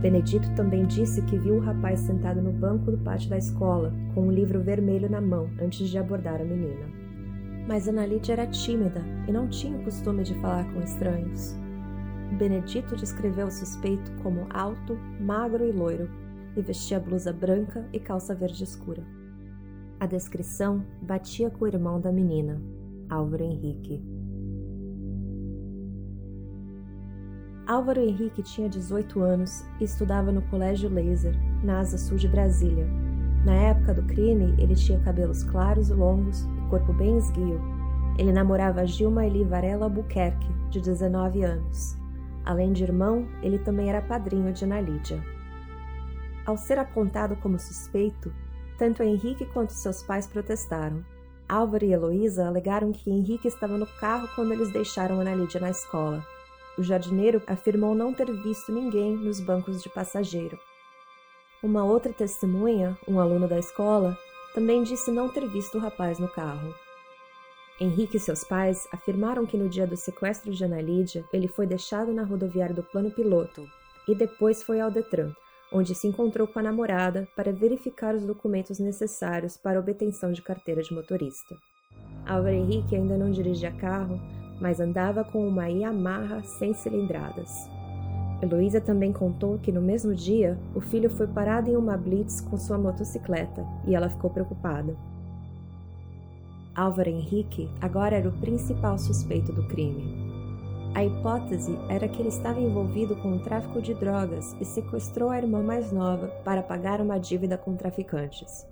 Benedito 0.00 0.52
também 0.56 0.84
disse 0.84 1.22
que 1.22 1.38
viu 1.38 1.56
o 1.56 1.60
rapaz 1.60 2.00
sentado 2.00 2.42
no 2.42 2.52
banco 2.52 2.90
do 2.90 2.98
pátio 2.98 3.30
da 3.30 3.38
escola, 3.38 3.92
com 4.14 4.22
um 4.22 4.32
livro 4.32 4.60
vermelho 4.60 5.08
na 5.08 5.20
mão, 5.20 5.48
antes 5.60 5.88
de 5.88 5.96
abordar 5.96 6.40
a 6.40 6.44
menina. 6.44 7.01
Mas 7.66 7.86
Ana 7.88 8.04
Lídia 8.04 8.32
era 8.32 8.46
tímida 8.46 9.02
e 9.28 9.32
não 9.32 9.48
tinha 9.48 9.76
o 9.76 9.84
costume 9.84 10.24
de 10.24 10.34
falar 10.40 10.70
com 10.72 10.80
estranhos. 10.80 11.56
Benedito 12.38 12.96
descreveu 12.96 13.46
o 13.46 13.50
suspeito 13.50 14.10
como 14.22 14.46
alto, 14.50 14.98
magro 15.20 15.64
e 15.66 15.72
loiro, 15.72 16.10
e 16.56 16.62
vestia 16.62 16.98
blusa 16.98 17.32
branca 17.32 17.86
e 17.92 18.00
calça 18.00 18.34
verde 18.34 18.64
escura. 18.64 19.02
A 20.00 20.06
descrição 20.06 20.84
batia 21.02 21.50
com 21.50 21.64
o 21.64 21.68
irmão 21.68 22.00
da 22.00 22.10
menina, 22.10 22.60
Álvaro 23.08 23.44
Henrique. 23.44 24.02
Álvaro 27.66 28.00
Henrique 28.00 28.42
tinha 28.42 28.68
18 28.68 29.20
anos 29.20 29.64
e 29.80 29.84
estudava 29.84 30.32
no 30.32 30.42
Colégio 30.42 30.90
Laser, 30.90 31.34
na 31.62 31.78
Asa 31.78 31.96
Sul 31.96 32.16
de 32.16 32.26
Brasília. 32.26 32.86
Na 33.44 33.54
época 33.54 33.94
do 33.94 34.02
crime, 34.02 34.54
ele 34.58 34.74
tinha 34.74 34.98
cabelos 35.00 35.44
claros 35.44 35.88
e 35.88 35.94
longos 35.94 36.46
corpo 36.72 36.90
bem 36.94 37.18
esguio. 37.18 37.60
Ele 38.16 38.32
namorava 38.32 38.86
Gilma 38.86 39.26
Eli 39.26 39.44
Varela 39.44 39.84
Albuquerque, 39.84 40.50
de 40.70 40.80
19 40.80 41.42
anos. 41.42 41.98
Além 42.46 42.72
de 42.72 42.82
irmão, 42.82 43.28
ele 43.42 43.58
também 43.58 43.90
era 43.90 44.00
padrinho 44.00 44.50
de 44.54 44.64
Ana 44.64 44.80
Lídia. 44.80 45.22
Ao 46.46 46.56
ser 46.56 46.78
apontado 46.78 47.36
como 47.36 47.58
suspeito, 47.58 48.32
tanto 48.78 49.02
Henrique 49.02 49.44
quanto 49.52 49.74
seus 49.74 50.02
pais 50.02 50.26
protestaram. 50.26 51.04
Álvaro 51.46 51.84
e 51.84 51.92
Heloísa 51.92 52.46
alegaram 52.46 52.90
que 52.90 53.10
Henrique 53.10 53.48
estava 53.48 53.76
no 53.76 53.86
carro 54.00 54.26
quando 54.34 54.52
eles 54.54 54.72
deixaram 54.72 55.20
Ana 55.20 55.34
Lídia 55.34 55.60
na 55.60 55.68
escola. 55.68 56.24
O 56.78 56.82
jardineiro 56.82 57.42
afirmou 57.46 57.94
não 57.94 58.14
ter 58.14 58.32
visto 58.32 58.72
ninguém 58.72 59.14
nos 59.14 59.40
bancos 59.40 59.82
de 59.82 59.90
passageiro. 59.90 60.58
Uma 61.62 61.84
outra 61.84 62.14
testemunha, 62.14 62.96
um 63.06 63.20
aluno 63.20 63.46
da 63.46 63.58
escola, 63.58 64.16
também 64.54 64.82
disse 64.82 65.10
não 65.10 65.28
ter 65.28 65.46
visto 65.48 65.76
o 65.76 65.80
rapaz 65.80 66.18
no 66.18 66.28
carro. 66.28 66.74
Henrique 67.80 68.16
e 68.16 68.20
seus 68.20 68.44
pais 68.44 68.86
afirmaram 68.92 69.44
que 69.44 69.56
no 69.56 69.68
dia 69.68 69.86
do 69.86 69.96
sequestro 69.96 70.52
de 70.52 70.64
Ana 70.64 70.80
Lídia, 70.80 71.24
ele 71.32 71.48
foi 71.48 71.66
deixado 71.66 72.12
na 72.12 72.22
rodoviária 72.22 72.74
do 72.74 72.82
plano 72.82 73.10
piloto 73.10 73.66
e 74.06 74.14
depois 74.14 74.62
foi 74.62 74.80
ao 74.80 74.90
Detran, 74.90 75.32
onde 75.72 75.94
se 75.94 76.06
encontrou 76.06 76.46
com 76.46 76.58
a 76.58 76.62
namorada 76.62 77.26
para 77.34 77.52
verificar 77.52 78.14
os 78.14 78.24
documentos 78.24 78.78
necessários 78.78 79.56
para 79.56 79.80
obtenção 79.80 80.32
de 80.32 80.42
carteira 80.42 80.82
de 80.82 80.94
motorista. 80.94 81.56
Álvaro 82.26 82.54
Henrique 82.54 82.94
ainda 82.94 83.16
não 83.16 83.30
dirigia 83.30 83.72
carro, 83.72 84.20
mas 84.60 84.78
andava 84.78 85.24
com 85.24 85.46
uma 85.46 85.68
Yamaha 85.68 86.42
sem 86.44 86.72
cilindradas. 86.74 87.50
Heloísa 88.42 88.80
também 88.80 89.12
contou 89.12 89.56
que 89.60 89.70
no 89.70 89.80
mesmo 89.80 90.12
dia 90.12 90.58
o 90.74 90.80
filho 90.80 91.08
foi 91.08 91.28
parado 91.28 91.70
em 91.70 91.76
uma 91.76 91.96
blitz 91.96 92.40
com 92.40 92.58
sua 92.58 92.76
motocicleta 92.76 93.64
e 93.86 93.94
ela 93.94 94.10
ficou 94.10 94.30
preocupada. 94.30 94.96
Álvaro 96.74 97.08
Henrique 97.08 97.70
agora 97.80 98.16
era 98.16 98.28
o 98.28 98.40
principal 98.40 98.98
suspeito 98.98 99.52
do 99.52 99.68
crime. 99.68 100.32
A 100.92 101.04
hipótese 101.04 101.78
era 101.88 102.08
que 102.08 102.20
ele 102.20 102.30
estava 102.30 102.60
envolvido 102.60 103.14
com 103.16 103.36
o 103.36 103.42
tráfico 103.42 103.80
de 103.80 103.94
drogas 103.94 104.56
e 104.60 104.64
sequestrou 104.64 105.30
a 105.30 105.38
irmã 105.38 105.62
mais 105.62 105.92
nova 105.92 106.26
para 106.44 106.62
pagar 106.62 107.00
uma 107.00 107.18
dívida 107.18 107.56
com 107.56 107.76
traficantes. 107.76 108.66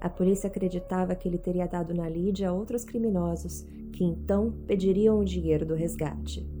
A 0.00 0.08
polícia 0.08 0.48
acreditava 0.48 1.14
que 1.14 1.26
ele 1.26 1.38
teria 1.38 1.66
dado 1.66 1.94
na 1.94 2.08
Lídia 2.08 2.50
a 2.50 2.52
outros 2.52 2.84
criminosos, 2.84 3.62
que 3.92 4.04
então 4.04 4.52
pediriam 4.66 5.18
o 5.18 5.24
dinheiro 5.24 5.66
do 5.66 5.74
resgate. 5.74 6.57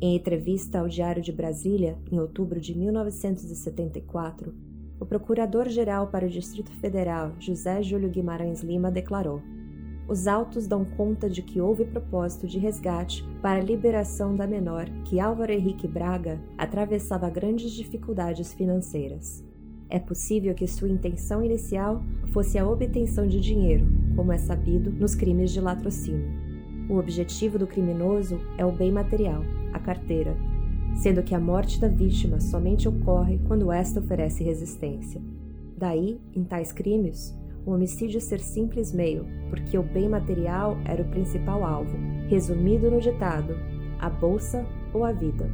Em 0.00 0.14
entrevista 0.14 0.78
ao 0.78 0.86
Diário 0.86 1.20
de 1.20 1.32
Brasília, 1.32 1.98
em 2.12 2.20
outubro 2.20 2.60
de 2.60 2.72
1974, 2.72 4.54
o 5.00 5.04
Procurador-Geral 5.04 6.06
para 6.06 6.24
o 6.24 6.28
Distrito 6.28 6.70
Federal, 6.76 7.32
José 7.40 7.82
Júlio 7.82 8.08
Guimarães 8.08 8.62
Lima, 8.62 8.92
declarou: 8.92 9.42
Os 10.06 10.28
autos 10.28 10.68
dão 10.68 10.84
conta 10.84 11.28
de 11.28 11.42
que 11.42 11.60
houve 11.60 11.84
propósito 11.84 12.46
de 12.46 12.60
resgate 12.60 13.24
para 13.42 13.58
a 13.58 13.64
liberação 13.64 14.36
da 14.36 14.46
menor, 14.46 14.88
que 15.04 15.18
Álvaro 15.18 15.50
Henrique 15.50 15.88
Braga 15.88 16.40
atravessava 16.56 17.28
grandes 17.28 17.72
dificuldades 17.72 18.54
financeiras. 18.54 19.44
É 19.90 19.98
possível 19.98 20.54
que 20.54 20.68
sua 20.68 20.88
intenção 20.88 21.44
inicial 21.44 22.04
fosse 22.32 22.56
a 22.56 22.68
obtenção 22.68 23.26
de 23.26 23.40
dinheiro, 23.40 23.84
como 24.14 24.30
é 24.30 24.38
sabido 24.38 24.92
nos 24.92 25.16
crimes 25.16 25.50
de 25.50 25.60
latrocínio. 25.60 26.30
O 26.88 26.98
objetivo 26.98 27.58
do 27.58 27.66
criminoso 27.66 28.40
é 28.56 28.64
o 28.64 28.72
bem 28.72 28.92
material, 28.92 29.42
a 29.72 29.78
carteira, 29.78 30.36
sendo 30.94 31.22
que 31.22 31.34
a 31.34 31.40
morte 31.40 31.80
da 31.80 31.88
vítima 31.88 32.40
somente 32.40 32.88
ocorre 32.88 33.38
quando 33.46 33.72
esta 33.72 34.00
oferece 34.00 34.42
resistência. 34.42 35.20
Daí, 35.76 36.20
em 36.34 36.42
tais 36.42 36.72
crimes, 36.72 37.36
o 37.64 37.72
homicídio 37.72 38.20
ser 38.20 38.40
simples 38.40 38.92
meio, 38.92 39.26
porque 39.50 39.78
o 39.78 39.82
bem 39.82 40.08
material 40.08 40.76
era 40.84 41.02
o 41.02 41.08
principal 41.08 41.64
alvo, 41.64 41.96
resumido 42.28 42.90
no 42.90 43.00
ditado: 43.00 43.54
a 43.98 44.08
bolsa 44.08 44.66
ou 44.92 45.04
a 45.04 45.12
vida. 45.12 45.50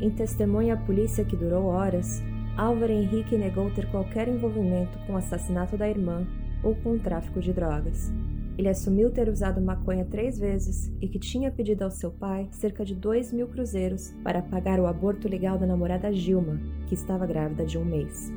Em 0.00 0.10
testemunha 0.10 0.74
à 0.74 0.76
polícia 0.76 1.24
que 1.24 1.36
durou 1.36 1.66
horas, 1.66 2.22
Álvaro 2.56 2.92
Henrique 2.92 3.36
negou 3.36 3.70
ter 3.70 3.86
qualquer 3.90 4.28
envolvimento 4.28 4.98
com 5.06 5.12
o 5.12 5.16
assassinato 5.16 5.76
da 5.76 5.88
irmã 5.88 6.26
ou 6.62 6.74
com 6.74 6.92
o 6.92 6.98
tráfico 6.98 7.40
de 7.40 7.52
drogas. 7.52 8.12
Ele 8.58 8.68
assumiu 8.68 9.10
ter 9.10 9.28
usado 9.28 9.60
maconha 9.60 10.04
três 10.06 10.38
vezes 10.38 10.90
e 11.00 11.08
que 11.08 11.18
tinha 11.18 11.50
pedido 11.50 11.82
ao 11.82 11.90
seu 11.90 12.10
pai 12.10 12.48
cerca 12.50 12.84
de 12.84 12.94
dois 12.94 13.30
mil 13.32 13.46
cruzeiros 13.48 14.14
para 14.24 14.40
pagar 14.40 14.80
o 14.80 14.86
aborto 14.86 15.28
legal 15.28 15.58
da 15.58 15.66
namorada 15.66 16.10
Gilma, 16.12 16.58
que 16.86 16.94
estava 16.94 17.26
grávida 17.26 17.66
de 17.66 17.76
um 17.76 17.84
mês. 17.84 18.32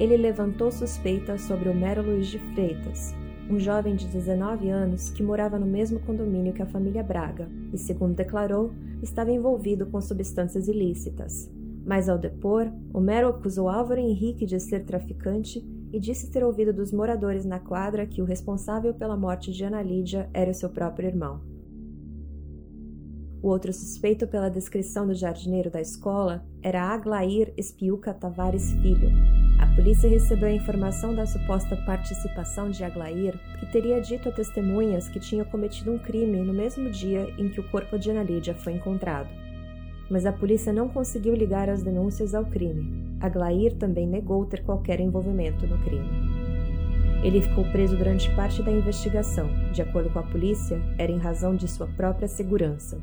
Ele 0.00 0.16
levantou 0.16 0.70
suspeitas 0.70 1.42
sobre 1.42 1.68
Homero 1.68 2.02
Luiz 2.02 2.28
de 2.28 2.38
Freitas, 2.54 3.14
um 3.50 3.58
jovem 3.58 3.96
de 3.96 4.06
19 4.06 4.70
anos 4.70 5.10
que 5.10 5.22
morava 5.22 5.58
no 5.58 5.66
mesmo 5.66 5.98
condomínio 6.00 6.52
que 6.52 6.62
a 6.62 6.66
família 6.66 7.02
Braga 7.02 7.48
e, 7.72 7.78
segundo 7.78 8.14
declarou, 8.14 8.72
estava 9.02 9.30
envolvido 9.30 9.86
com 9.86 10.00
substâncias 10.00 10.68
ilícitas, 10.68 11.50
Mas 11.84 12.08
ao 12.08 12.18
depor, 12.18 12.70
Homero 12.92 13.28
acusou 13.28 13.68
Álvaro 13.68 13.98
Henrique 13.98 14.44
de 14.44 14.60
ser 14.60 14.84
traficante 14.84 15.64
e 15.92 15.98
disse 15.98 16.30
ter 16.30 16.44
ouvido 16.44 16.72
dos 16.72 16.92
moradores 16.92 17.44
na 17.44 17.58
quadra 17.58 18.06
que 18.06 18.20
o 18.20 18.24
responsável 18.24 18.94
pela 18.94 19.16
morte 19.16 19.52
de 19.52 19.64
Ana 19.64 19.82
Lídia 19.82 20.28
era 20.32 20.52
seu 20.52 20.68
próprio 20.68 21.08
irmão. 21.08 21.40
O 23.40 23.48
outro 23.48 23.72
suspeito 23.72 24.26
pela 24.26 24.48
descrição 24.48 25.06
do 25.06 25.14
jardineiro 25.14 25.70
da 25.70 25.80
escola 25.80 26.44
era 26.60 26.82
Aglair 26.82 27.54
Espiuca 27.56 28.12
Tavares 28.12 28.72
Filho. 28.82 29.10
A 29.60 29.66
polícia 29.76 30.10
recebeu 30.10 30.48
a 30.48 30.52
informação 30.52 31.14
da 31.14 31.24
suposta 31.24 31.76
participação 31.86 32.68
de 32.68 32.82
Aglair, 32.82 33.38
que 33.60 33.70
teria 33.70 34.00
dito 34.00 34.28
a 34.28 34.32
testemunhas 34.32 35.08
que 35.08 35.20
tinha 35.20 35.44
cometido 35.44 35.92
um 35.92 35.98
crime 35.98 36.38
no 36.38 36.52
mesmo 36.52 36.90
dia 36.90 37.32
em 37.38 37.48
que 37.48 37.60
o 37.60 37.70
corpo 37.70 37.96
de 37.96 38.10
Ana 38.10 38.24
Lídia 38.24 38.54
foi 38.54 38.72
encontrado. 38.72 39.47
Mas 40.10 40.24
a 40.24 40.32
polícia 40.32 40.72
não 40.72 40.88
conseguiu 40.88 41.34
ligar 41.34 41.68
as 41.68 41.82
denúncias 41.82 42.34
ao 42.34 42.44
crime. 42.44 43.16
Aglair 43.20 43.74
também 43.76 44.06
negou 44.06 44.46
ter 44.46 44.62
qualquer 44.62 45.00
envolvimento 45.00 45.66
no 45.66 45.78
crime. 45.78 46.08
Ele 47.22 47.42
ficou 47.42 47.64
preso 47.64 47.96
durante 47.96 48.30
parte 48.34 48.62
da 48.62 48.70
investigação. 48.70 49.48
De 49.72 49.82
acordo 49.82 50.08
com 50.10 50.20
a 50.20 50.22
polícia, 50.22 50.80
era 50.96 51.10
em 51.10 51.18
razão 51.18 51.56
de 51.56 51.68
sua 51.68 51.86
própria 51.88 52.28
segurança. 52.28 52.98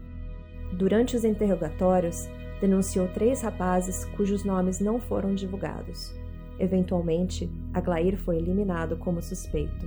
Durante 0.73 1.15
os 1.15 1.25
interrogatórios, 1.25 2.27
denunciou 2.61 3.07
três 3.09 3.41
rapazes 3.41 4.05
cujos 4.17 4.43
nomes 4.43 4.79
não 4.79 4.99
foram 4.99 5.35
divulgados. 5.35 6.15
Eventualmente, 6.57 7.49
Aglair 7.73 8.17
foi 8.17 8.37
eliminado 8.37 8.95
como 8.97 9.21
suspeito. 9.21 9.85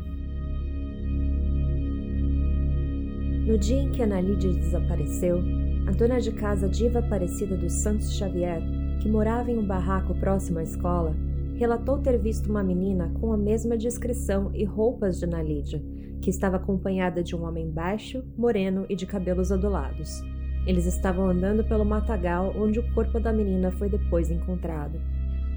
No 3.47 3.57
dia 3.57 3.81
em 3.81 3.91
que 3.91 4.03
Ana 4.03 4.21
Lídia 4.21 4.53
desapareceu, 4.53 5.43
a 5.89 5.91
dona 5.91 6.21
de 6.21 6.31
casa 6.33 6.69
Diva 6.69 6.99
Aparecida 6.99 7.57
dos 7.57 7.73
Santos 7.73 8.13
Xavier, 8.13 8.61
que 9.01 9.09
morava 9.09 9.51
em 9.51 9.57
um 9.57 9.67
barraco 9.67 10.15
próximo 10.17 10.59
à 10.59 10.63
escola, 10.63 11.17
relatou 11.57 11.97
ter 11.97 12.19
visto 12.19 12.51
uma 12.51 12.63
menina 12.63 13.11
com 13.19 13.33
a 13.33 13.39
mesma 13.39 13.75
descrição 13.75 14.51
e 14.55 14.65
roupas 14.65 15.19
de 15.19 15.25
Ana 15.25 15.43
Lídia, 15.43 15.83
que 16.21 16.29
estava 16.29 16.57
acompanhada 16.57 17.23
de 17.23 17.35
um 17.35 17.43
homem 17.43 17.71
baixo, 17.71 18.23
moreno 18.37 18.85
e 18.87 18.95
de 18.95 19.07
cabelos 19.07 19.51
ondulados. 19.51 20.23
Eles 20.67 20.85
estavam 20.85 21.27
andando 21.27 21.65
pelo 21.65 21.87
matagal 21.87 22.53
onde 22.55 22.81
o 22.81 22.93
corpo 22.93 23.19
da 23.19 23.33
menina 23.33 23.71
foi 23.71 23.89
depois 23.89 24.31
encontrado. 24.31 25.01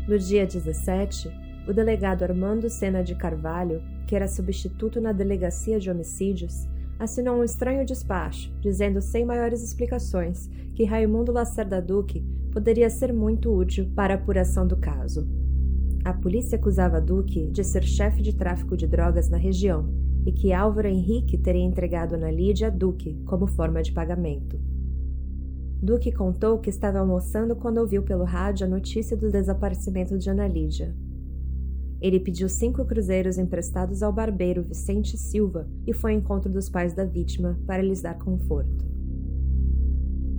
No 0.08 0.18
dia 0.18 0.46
17, 0.46 1.30
o 1.68 1.74
delegado 1.74 2.24
Armando 2.24 2.70
Sena 2.70 3.04
de 3.04 3.16
Carvalho, 3.16 3.84
que 4.08 4.16
era 4.16 4.30
substituto 4.30 5.02
na 5.02 5.12
delegacia 5.12 5.78
de 5.78 5.92
homicídios, 5.92 6.70
assinou 7.02 7.38
um 7.38 7.44
estranho 7.44 7.84
despacho, 7.84 8.54
dizendo 8.62 9.02
sem 9.02 9.26
maiores 9.26 9.64
explicações 9.64 10.48
que 10.76 10.84
Raimundo 10.84 11.32
Lacerda 11.32 11.82
Duque 11.82 12.24
poderia 12.52 12.92
ser 12.92 13.12
muito 13.12 13.52
útil 13.52 13.90
para 13.96 14.14
a 14.14 14.18
apuração 14.18 14.68
do 14.68 14.78
caso. 14.78 15.28
A 16.06 16.14
polícia 16.14 16.60
acusava 16.60 17.02
Duque 17.02 17.48
de 17.48 17.64
ser 17.64 17.82
chefe 17.82 18.22
de 18.22 18.36
tráfico 18.36 18.78
de 18.78 18.86
drogas 18.86 19.30
na 19.30 19.38
região 19.38 19.90
e 20.28 20.32
que 20.32 20.54
Álvaro 20.54 20.88
Henrique 20.88 21.40
teria 21.40 21.64
entregado 21.64 22.14
Ana 22.14 22.30
Lídia 22.30 22.68
a 22.68 22.70
Duque 22.70 23.20
como 23.26 23.48
forma 23.48 23.82
de 23.82 23.92
pagamento. 23.92 24.60
Duque 25.82 26.12
contou 26.12 26.60
que 26.60 26.70
estava 26.70 27.00
almoçando 27.00 27.56
quando 27.56 27.80
ouviu 27.80 28.04
pelo 28.04 28.26
rádio 28.26 28.68
a 28.68 28.70
notícia 28.70 29.18
do 29.18 29.32
desaparecimento 29.32 30.20
de 30.20 30.30
Ana 30.30 30.48
Lídia. 30.48 30.96
Ele 32.02 32.20
pediu 32.20 32.50
cinco 32.50 32.84
cruzeiros 32.84 33.38
emprestados 33.38 34.02
ao 34.02 34.12
barbeiro 34.12 34.64
Vicente 34.64 35.16
Silva 35.18 35.68
e 35.86 35.94
foi 35.94 36.14
ao 36.14 36.20
encontro 36.20 36.52
dos 36.52 36.68
pais 36.68 36.96
da 36.96 37.06
vítima 37.06 37.60
para 37.68 37.84
lhes 37.84 38.02
dar 38.02 38.18
conforto. 38.18 38.90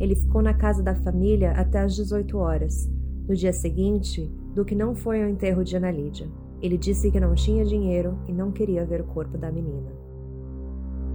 Ele 0.00 0.16
ficou 0.16 0.42
na 0.42 0.52
casa 0.52 0.82
da 0.82 0.96
família 0.96 1.52
até 1.52 1.78
às 1.78 1.94
18 1.94 2.36
horas. 2.36 2.90
No 3.28 3.36
dia 3.36 3.52
seguinte, 3.52 4.28
Duque 4.52 4.74
não 4.74 4.96
foi 4.96 5.22
ao 5.22 5.28
enterro 5.28 5.62
de 5.62 5.76
Ana 5.76 5.92
Lídia. 5.92 6.28
Ele 6.60 6.76
disse 6.76 7.12
que 7.12 7.20
não 7.20 7.36
tinha 7.36 7.64
dinheiro 7.64 8.18
e 8.26 8.32
não 8.32 8.50
queria 8.50 8.84
ver 8.84 9.00
o 9.00 9.06
corpo 9.06 9.38
da 9.38 9.52
menina. 9.52 9.92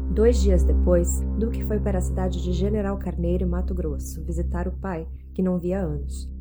Dois 0.09 0.41
dias 0.41 0.63
depois, 0.63 1.21
Duque 1.37 1.63
foi 1.65 1.79
para 1.81 1.97
a 1.97 2.01
cidade 2.01 2.41
de 2.41 2.53
General 2.53 2.97
Carneiro, 2.97 3.45
Mato 3.45 3.75
Grosso, 3.75 4.23
visitar 4.23 4.65
o 4.65 4.71
pai, 4.71 5.05
que 5.33 5.43
não 5.43 5.59
via 5.59 5.81
anos. 5.81 6.31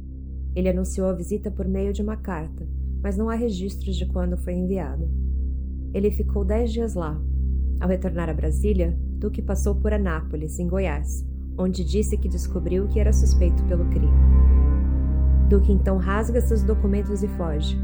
Ele 0.54 0.68
anunciou 0.68 1.08
a 1.08 1.12
visita 1.12 1.50
por 1.50 1.66
meio 1.66 1.92
de 1.92 2.00
uma 2.00 2.16
carta, 2.16 2.66
mas 3.06 3.16
não 3.16 3.30
há 3.30 3.36
registros 3.36 3.94
de 3.94 4.04
quando 4.04 4.36
foi 4.36 4.52
enviada. 4.52 5.08
Ele 5.94 6.10
ficou 6.10 6.44
dez 6.44 6.72
dias 6.72 6.96
lá. 6.96 7.16
Ao 7.78 7.88
retornar 7.88 8.28
a 8.28 8.34
Brasília, 8.34 8.98
Duque 8.98 9.40
passou 9.40 9.76
por 9.76 9.92
Anápolis, 9.92 10.58
em 10.58 10.66
Goiás, 10.66 11.24
onde 11.56 11.84
disse 11.84 12.18
que 12.18 12.28
descobriu 12.28 12.88
que 12.88 12.98
era 12.98 13.12
suspeito 13.12 13.62
pelo 13.66 13.84
crime. 13.90 14.10
Duque 15.48 15.70
então 15.70 15.98
rasga 15.98 16.40
seus 16.40 16.64
documentos 16.64 17.22
e 17.22 17.28
foge, 17.28 17.78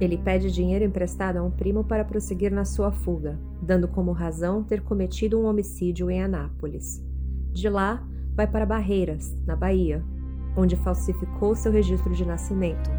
ele 0.00 0.18
pede 0.18 0.50
dinheiro 0.50 0.84
emprestado 0.84 1.36
a 1.36 1.44
um 1.44 1.50
primo 1.52 1.84
para 1.84 2.04
prosseguir 2.04 2.50
na 2.50 2.64
sua 2.64 2.90
fuga, 2.90 3.38
dando 3.62 3.86
como 3.86 4.10
razão 4.10 4.64
ter 4.64 4.82
cometido 4.82 5.38
um 5.38 5.46
homicídio 5.46 6.10
em 6.10 6.20
Anápolis. 6.20 7.00
De 7.52 7.68
lá, 7.68 8.04
vai 8.34 8.48
para 8.48 8.66
Barreiras, 8.66 9.32
na 9.46 9.54
Bahia, 9.54 10.04
onde 10.56 10.74
falsificou 10.74 11.54
seu 11.54 11.70
registro 11.70 12.12
de 12.12 12.26
nascimento, 12.26 12.90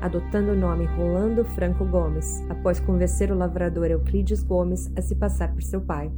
adotando 0.00 0.52
o 0.52 0.56
nome 0.56 0.86
Rolando 0.86 1.44
Franco 1.44 1.84
Gomes, 1.84 2.44
após 2.48 2.80
convencer 2.80 3.30
o 3.30 3.36
lavrador 3.36 3.86
Euclides 3.86 4.42
Gomes 4.42 4.90
a 4.96 5.02
se 5.02 5.14
passar 5.14 5.52
por 5.52 5.62
seu 5.62 5.80
pai. 5.80 6.10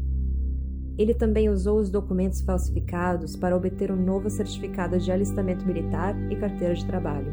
Ele 0.97 1.15
também 1.15 1.49
usou 1.49 1.79
os 1.79 1.91
documentos 1.91 2.41
falsificados 2.43 3.35
para 3.35 3.57
obter 3.57 3.91
um 3.91 3.97
novo 3.97 4.29
certificado 4.29 4.99
de 4.99 5.11
alistamento 5.11 5.67
militar 5.67 6.15
e 6.31 6.37
carteira 6.37 6.75
de 6.75 6.85
trabalho. 6.85 7.33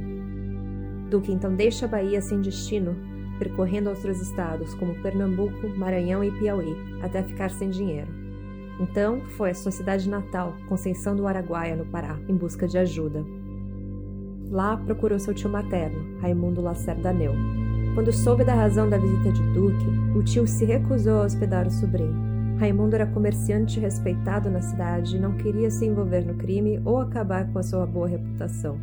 Duque 1.09 1.31
então 1.31 1.53
deixa 1.53 1.85
a 1.85 1.89
Bahia 1.89 2.21
sem 2.21 2.39
destino, 2.39 2.95
percorrendo 3.37 3.89
outros 3.89 4.21
estados 4.21 4.73
como 4.75 5.01
Pernambuco, 5.01 5.67
Maranhão 5.77 6.23
e 6.23 6.31
Piauí, 6.31 6.75
até 7.01 7.23
ficar 7.23 7.49
sem 7.49 7.69
dinheiro. 7.69 8.07
Então 8.79 9.19
foi 9.37 9.49
à 9.49 9.53
sua 9.53 9.71
cidade 9.71 10.09
natal, 10.09 10.55
Conceição 10.67 11.15
do 11.15 11.27
Araguaia, 11.27 11.75
no 11.75 11.85
Pará, 11.85 12.17
em 12.29 12.35
busca 12.35 12.67
de 12.67 12.77
ajuda. 12.77 13.25
Lá 14.49 14.75
procurou 14.75 15.19
seu 15.19 15.31
tio 15.31 15.47
materno, 15.47 16.19
Raimundo 16.19 16.59
Lacerda 16.59 17.13
Neu. 17.13 17.33
Quando 17.93 18.11
soube 18.11 18.43
da 18.43 18.55
razão 18.55 18.89
da 18.89 18.97
visita 18.97 19.31
de 19.31 19.43
Duque, 19.53 19.85
o 20.17 20.23
tio 20.23 20.47
se 20.47 20.65
recusou 20.65 21.21
a 21.21 21.25
hospedar 21.25 21.67
o 21.67 21.71
sobrinho. 21.71 22.57
Raimundo 22.57 22.95
era 22.95 23.05
comerciante 23.05 23.79
respeitado 23.79 24.49
na 24.49 24.59
cidade 24.59 25.15
e 25.15 25.19
não 25.19 25.37
queria 25.37 25.69
se 25.69 25.85
envolver 25.85 26.25
no 26.25 26.33
crime 26.33 26.81
ou 26.83 26.99
acabar 26.99 27.47
com 27.53 27.59
a 27.59 27.63
sua 27.63 27.85
boa 27.85 28.07
reputação. 28.07 28.79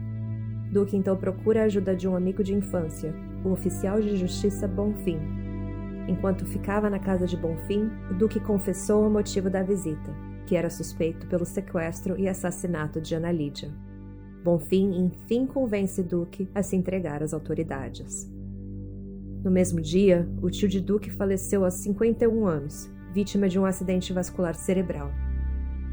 Duque 0.71 0.97
então 0.97 1.17
procura 1.17 1.63
a 1.63 1.65
ajuda 1.65 1.97
de 1.97 2.07
um 2.07 2.15
amigo 2.15 2.45
de 2.45 2.55
infância, 2.55 3.13
o 3.45 3.51
oficial 3.51 4.01
de 4.01 4.17
justiça 4.17 4.69
Bonfim. 4.69 5.19
Enquanto 6.07 6.47
ficava 6.47 6.89
na 6.89 7.01
casa 7.01 7.27
de 7.27 7.37
Bonfim, 7.37 7.91
Duque 8.17 8.39
confessou 8.39 9.05
o 9.05 9.11
motivo 9.11 9.51
da 9.51 9.65
visita, 9.65 10.15
que 10.47 10.55
era 10.55 10.71
suspeito 10.71 11.27
pelo 11.27 11.45
sequestro 11.45 12.17
e 12.17 12.29
assassinato 12.29 13.01
de 13.01 13.17
Ana 13.17 13.33
Lídia. 13.33 13.71
Bonfim 14.47 14.93
enfim 15.05 15.45
convence 15.45 16.01
Duque 16.05 16.49
a 16.55 16.63
se 16.63 16.77
entregar 16.77 17.21
às 17.21 17.35
autoridades. 17.35 18.31
No 19.43 19.51
mesmo 19.51 19.81
dia, 19.81 20.29
o 20.41 20.49
tio 20.49 20.69
de 20.69 20.81
Duque 20.81 21.11
faleceu 21.11 21.65
aos 21.65 21.75
51 21.75 22.47
anos, 22.47 22.89
vítima 23.13 23.49
de 23.49 23.59
um 23.59 23.65
acidente 23.65 24.13
vascular 24.13 24.55
cerebral. 24.55 25.11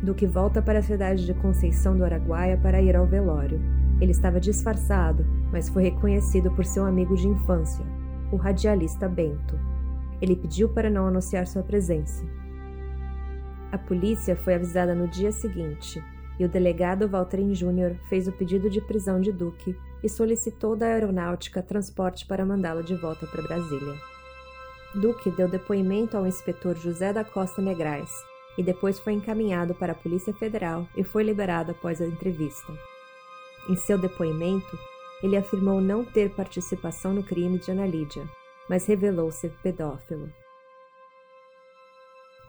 Duque 0.04 0.28
volta 0.28 0.62
para 0.62 0.78
a 0.78 0.84
cidade 0.84 1.26
de 1.26 1.34
Conceição 1.34 1.98
do 1.98 2.06
Araguaia 2.06 2.56
para 2.56 2.80
ir 2.80 2.96
ao 2.96 3.08
velório, 3.08 3.60
ele 4.00 4.12
estava 4.12 4.40
disfarçado, 4.40 5.26
mas 5.52 5.68
foi 5.68 5.82
reconhecido 5.82 6.52
por 6.52 6.64
seu 6.64 6.86
amigo 6.86 7.16
de 7.16 7.28
infância, 7.28 7.84
o 8.32 8.36
radialista 8.36 9.10
Bento. 9.10 9.60
Ele 10.22 10.36
pediu 10.36 10.70
para 10.70 10.92
não 10.92 11.08
anunciar 11.08 11.48
sua 11.48 11.64
presença. 11.64 12.24
A 13.72 13.80
polícia 13.80 14.36
foi 14.36 14.54
avisada 14.54 14.94
no 14.94 15.08
dia 15.08 15.32
seguinte 15.32 16.00
e 16.40 16.46
o 16.46 16.50
delegado 16.50 17.08
Valtrin 17.08 17.54
Júnior 17.54 17.96
fez 18.10 18.28
o 18.28 18.32
pedido 18.32 18.70
de 18.70 18.82
prisão 18.82 19.22
de 19.22 19.32
Duque 19.32 19.76
e 20.04 20.10
solicitou 20.10 20.76
da 20.76 20.88
aeronáutica 20.88 21.62
transporte 21.62 22.26
para 22.26 22.46
mandá-lo 22.46 22.84
de 22.84 22.96
volta 22.96 23.26
para 23.28 23.44
Brasília. 23.44 23.96
Duque 24.96 25.32
deu 25.32 25.48
depoimento 25.48 26.18
ao 26.18 26.28
inspetor 26.28 26.76
José 26.76 27.12
da 27.14 27.24
Costa 27.24 27.62
Negrais 27.62 28.12
e 28.58 28.64
depois 28.64 29.00
foi 29.00 29.14
encaminhado 29.14 29.74
para 29.74 29.94
a 29.94 29.96
Polícia 29.96 30.34
Federal 30.34 30.88
e 30.96 31.04
foi 31.04 31.24
liberado 31.24 31.72
após 31.72 32.02
a 32.02 32.06
entrevista. 32.06 32.72
Em 33.70 33.76
seu 33.76 33.98
depoimento, 33.98 34.78
ele 35.24 35.38
afirmou 35.38 35.80
não 35.80 36.04
ter 36.04 36.30
participação 36.32 37.14
no 37.14 37.24
crime 37.24 37.58
de 37.58 37.72
Ana 37.72 37.88
Lídia, 37.88 38.24
mas 38.70 38.86
revelou 38.86 39.32
ser 39.32 39.52
pedófilo. 39.64 40.30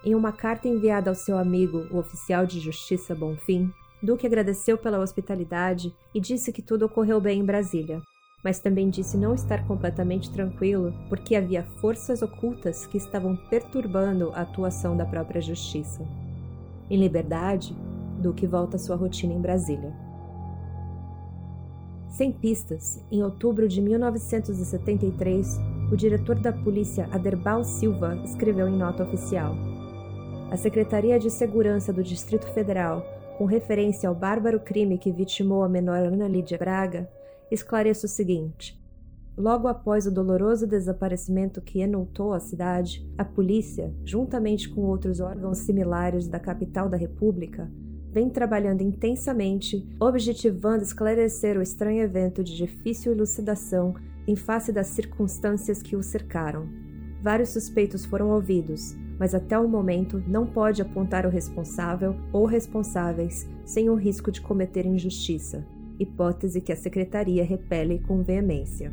Em 0.04 0.14
uma 0.14 0.32
carta 0.32 0.68
enviada 0.68 1.10
ao 1.10 1.14
seu 1.14 1.38
amigo, 1.38 1.86
o 1.90 1.96
oficial 1.96 2.44
de 2.44 2.60
justiça 2.60 3.14
Bonfim, 3.14 3.72
Duque 4.02 4.26
agradeceu 4.26 4.76
pela 4.76 5.00
hospitalidade 5.00 5.94
e 6.14 6.20
disse 6.20 6.52
que 6.52 6.60
tudo 6.60 6.84
ocorreu 6.84 7.18
bem 7.22 7.40
em 7.40 7.44
Brasília, 7.44 8.02
mas 8.44 8.58
também 8.58 8.90
disse 8.90 9.16
não 9.16 9.34
estar 9.34 9.66
completamente 9.66 10.30
tranquilo 10.30 10.92
porque 11.08 11.34
havia 11.34 11.62
forças 11.80 12.20
ocultas 12.20 12.86
que 12.86 12.98
estavam 12.98 13.34
perturbando 13.48 14.30
a 14.34 14.42
atuação 14.42 14.94
da 14.94 15.06
própria 15.06 15.40
justiça. 15.40 16.06
Em 16.90 16.98
liberdade, 16.98 17.74
Duque 18.20 18.46
volta 18.46 18.76
à 18.76 18.78
sua 18.78 18.96
rotina 18.96 19.32
em 19.32 19.40
Brasília. 19.40 19.90
Sem 22.10 22.30
pistas, 22.30 23.02
em 23.10 23.22
outubro 23.22 23.66
de 23.66 23.80
1973, 23.80 25.58
o 25.90 25.96
diretor 25.96 26.38
da 26.38 26.52
polícia 26.52 27.08
Aderbal 27.10 27.64
Silva 27.64 28.16
escreveu 28.22 28.68
em 28.68 28.76
nota 28.76 29.02
oficial: 29.02 29.56
A 30.54 30.56
Secretaria 30.56 31.18
de 31.18 31.32
Segurança 31.32 31.92
do 31.92 32.00
Distrito 32.00 32.46
Federal, 32.46 33.04
com 33.36 33.44
referência 33.44 34.08
ao 34.08 34.14
bárbaro 34.14 34.60
crime 34.60 34.96
que 34.96 35.10
vitimou 35.10 35.64
a 35.64 35.68
menor 35.68 35.98
Ana 35.98 36.28
Lídia 36.28 36.56
Braga, 36.56 37.10
esclareço 37.50 38.06
o 38.06 38.08
seguinte: 38.08 38.80
Logo 39.36 39.66
após 39.66 40.06
o 40.06 40.12
doloroso 40.12 40.64
desaparecimento 40.64 41.60
que 41.60 41.80
enultou 41.80 42.32
a 42.32 42.38
cidade, 42.38 43.04
a 43.18 43.24
polícia, 43.24 43.92
juntamente 44.04 44.68
com 44.68 44.82
outros 44.82 45.18
órgãos 45.18 45.58
similares 45.58 46.28
da 46.28 46.38
capital 46.38 46.88
da 46.88 46.96
República, 46.96 47.68
vem 48.12 48.30
trabalhando 48.30 48.82
intensamente, 48.82 49.84
objetivando 49.98 50.84
esclarecer 50.84 51.58
o 51.58 51.62
estranho 51.62 52.04
evento 52.04 52.44
de 52.44 52.56
difícil 52.56 53.10
elucidação 53.10 53.96
em 54.24 54.36
face 54.36 54.72
das 54.72 54.86
circunstâncias 54.86 55.82
que 55.82 55.96
o 55.96 56.02
cercaram. 56.04 56.68
Vários 57.20 57.48
suspeitos 57.48 58.04
foram 58.04 58.30
ouvidos, 58.30 58.94
mas 59.18 59.34
até 59.34 59.58
o 59.58 59.68
momento 59.68 60.22
não 60.26 60.46
pode 60.46 60.82
apontar 60.82 61.26
o 61.26 61.30
responsável 61.30 62.16
ou 62.32 62.46
responsáveis 62.46 63.48
sem 63.64 63.88
o 63.88 63.94
risco 63.94 64.30
de 64.30 64.40
cometer 64.40 64.84
injustiça, 64.86 65.64
hipótese 65.98 66.60
que 66.60 66.72
a 66.72 66.76
secretaria 66.76 67.44
repele 67.44 68.00
com 68.00 68.22
veemência. 68.22 68.92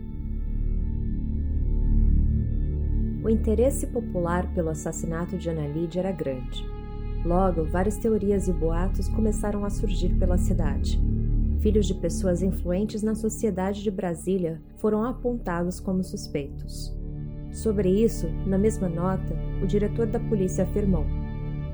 O 3.23 3.29
interesse 3.29 3.86
popular 3.88 4.51
pelo 4.53 4.69
assassinato 4.69 5.38
de 5.38 5.49
Ana 5.49 5.67
Lídia 5.67 5.99
era 5.99 6.12
grande. 6.12 6.65
Logo, 7.23 7.63
várias 7.65 7.97
teorias 7.97 8.47
e 8.47 8.53
boatos 8.53 9.07
começaram 9.10 9.63
a 9.63 9.69
surgir 9.69 10.15
pela 10.15 10.39
cidade. 10.39 10.99
Filhos 11.60 11.86
de 11.86 11.93
pessoas 11.93 12.41
influentes 12.41 13.03
na 13.03 13.13
sociedade 13.13 13.84
de 13.84 13.91
Brasília 13.91 14.60
foram 14.77 15.03
apontados 15.03 15.79
como 15.79 16.03
suspeitos. 16.03 16.99
Sobre 17.52 17.90
isso, 17.90 18.28
na 18.46 18.58
mesma 18.58 18.88
nota, 18.88 19.36
o 19.62 19.68
diretor 19.68 20.08
da 20.08 20.20
polícia 20.20 20.64
afirmou: 20.64 21.06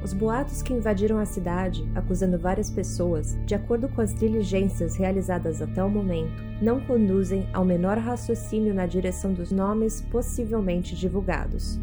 os 0.04 0.13
boatos 0.13 0.62
que 0.62 0.74
invadiram 0.74 1.18
a 1.18 1.26
cidade, 1.26 1.88
acusando 1.96 2.38
várias 2.38 2.70
pessoas, 2.70 3.38
de 3.46 3.56
acordo 3.56 3.90
com 3.90 4.02
as 4.02 4.13
diligências 4.13 4.96
realizadas 4.96 5.62
até 5.62 5.84
o 5.84 5.90
momento, 5.90 6.42
não 6.62 6.80
conduzem 6.80 7.48
ao 7.54 7.66
menor 7.66 7.98
raciocínio 7.98 8.74
na 8.74 8.86
direção 8.86 9.34
dos 9.34 9.52
nomes 9.52 10.02
possivelmente 10.02 10.96
divulgados. 10.96 11.80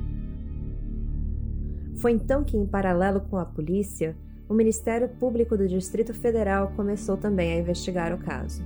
Foi 1.97 2.13
então 2.13 2.45
que, 2.45 2.57
em 2.57 2.67
paralelo 2.67 3.21
com 3.21 3.37
a 3.37 3.45
polícia, 3.45 4.17
o 4.49 4.55
Ministério 4.55 5.09
Público 5.09 5.57
do 5.57 5.67
Distrito 5.67 6.13
Federal 6.13 6.73
começou 6.77 7.17
também 7.17 7.53
a 7.53 7.59
investigar 7.59 8.13
o 8.13 8.19
caso. 8.19 8.63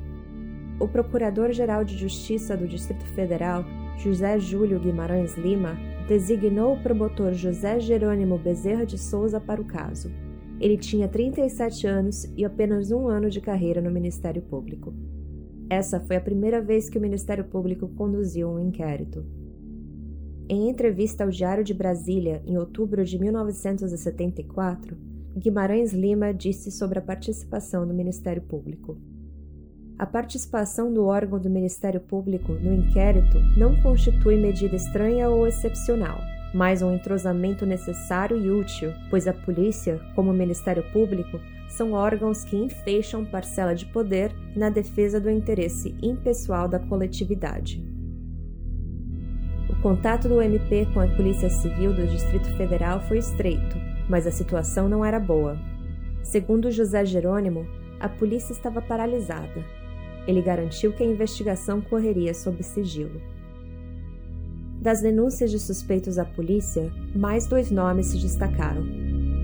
O 0.80 0.88
Procurador-Geral 0.88 1.84
de 1.84 1.96
Justiça 1.96 2.56
do 2.56 2.66
Distrito 2.66 3.04
Federal, 3.06 3.64
José 3.98 4.38
Júlio 4.38 4.78
Guimarães 4.78 5.36
Lima, 5.36 5.76
designou 6.06 6.74
o 6.74 6.80
promotor 6.80 7.32
José 7.34 7.80
Jerônimo 7.80 8.38
Bezerra 8.38 8.86
de 8.86 8.96
Souza 8.96 9.40
para 9.40 9.60
o 9.60 9.64
caso. 9.64 10.08
Ele 10.60 10.76
tinha 10.76 11.08
37 11.08 11.86
anos 11.86 12.32
e 12.36 12.44
apenas 12.44 12.92
um 12.92 13.08
ano 13.08 13.28
de 13.28 13.40
carreira 13.40 13.80
no 13.80 13.90
Ministério 13.90 14.40
Público. 14.40 14.94
Essa 15.68 15.98
foi 15.98 16.14
a 16.14 16.20
primeira 16.20 16.60
vez 16.60 16.88
que 16.88 16.96
o 16.96 17.00
Ministério 17.00 17.44
Público 17.44 17.88
conduziu 17.88 18.48
um 18.48 18.60
inquérito. 18.60 19.26
Em 20.48 20.70
entrevista 20.70 21.24
ao 21.24 21.30
Diário 21.30 21.64
de 21.64 21.74
Brasília, 21.74 22.40
em 22.46 22.56
outubro 22.56 23.04
de 23.04 23.18
1974, 23.18 24.96
Guimarães 25.36 25.92
Lima 25.92 26.32
disse 26.32 26.70
sobre 26.70 27.00
a 27.00 27.02
participação 27.02 27.86
do 27.86 27.92
Ministério 27.92 28.42
Público. 28.42 28.96
A 29.98 30.06
participação 30.06 30.94
do 30.94 31.06
órgão 31.06 31.40
do 31.40 31.50
Ministério 31.50 31.98
Público 31.98 32.52
no 32.52 32.72
inquérito 32.72 33.40
não 33.56 33.74
constitui 33.82 34.36
medida 34.36 34.76
estranha 34.76 35.28
ou 35.28 35.44
excepcional, 35.44 36.20
mas 36.54 36.82
um 36.82 36.94
entrosamento 36.94 37.66
necessário 37.66 38.38
e 38.38 38.48
útil, 38.48 38.92
pois 39.10 39.26
a 39.26 39.32
polícia, 39.32 40.00
como 40.14 40.30
o 40.30 40.34
Ministério 40.34 40.84
Público, 40.92 41.40
são 41.68 41.94
órgãos 41.94 42.44
que 42.44 42.56
enfeixam 42.56 43.24
parcela 43.24 43.74
de 43.74 43.86
poder 43.86 44.32
na 44.54 44.70
defesa 44.70 45.20
do 45.20 45.28
interesse 45.28 45.92
impessoal 46.00 46.68
da 46.68 46.78
coletividade. 46.78 47.84
O 49.68 49.82
contato 49.82 50.28
do 50.28 50.40
MP 50.40 50.86
com 50.94 51.00
a 51.00 51.08
Polícia 51.08 51.50
Civil 51.50 51.92
do 51.92 52.06
Distrito 52.06 52.48
Federal 52.56 53.00
foi 53.00 53.18
estreito, 53.18 53.76
mas 54.08 54.28
a 54.28 54.30
situação 54.30 54.88
não 54.88 55.04
era 55.04 55.18
boa. 55.18 55.58
Segundo 56.22 56.70
José 56.70 57.04
Jerônimo, 57.04 57.66
a 57.98 58.08
polícia 58.08 58.52
estava 58.52 58.80
paralisada 58.80 59.77
ele 60.28 60.42
garantiu 60.42 60.92
que 60.92 61.02
a 61.02 61.06
investigação 61.06 61.80
correria 61.80 62.34
sob 62.34 62.62
sigilo. 62.62 63.18
Das 64.78 65.00
denúncias 65.00 65.50
de 65.50 65.58
suspeitos 65.58 66.18
à 66.18 66.24
polícia, 66.24 66.92
mais 67.16 67.46
dois 67.46 67.70
nomes 67.70 68.08
se 68.08 68.18
destacaram: 68.18 68.84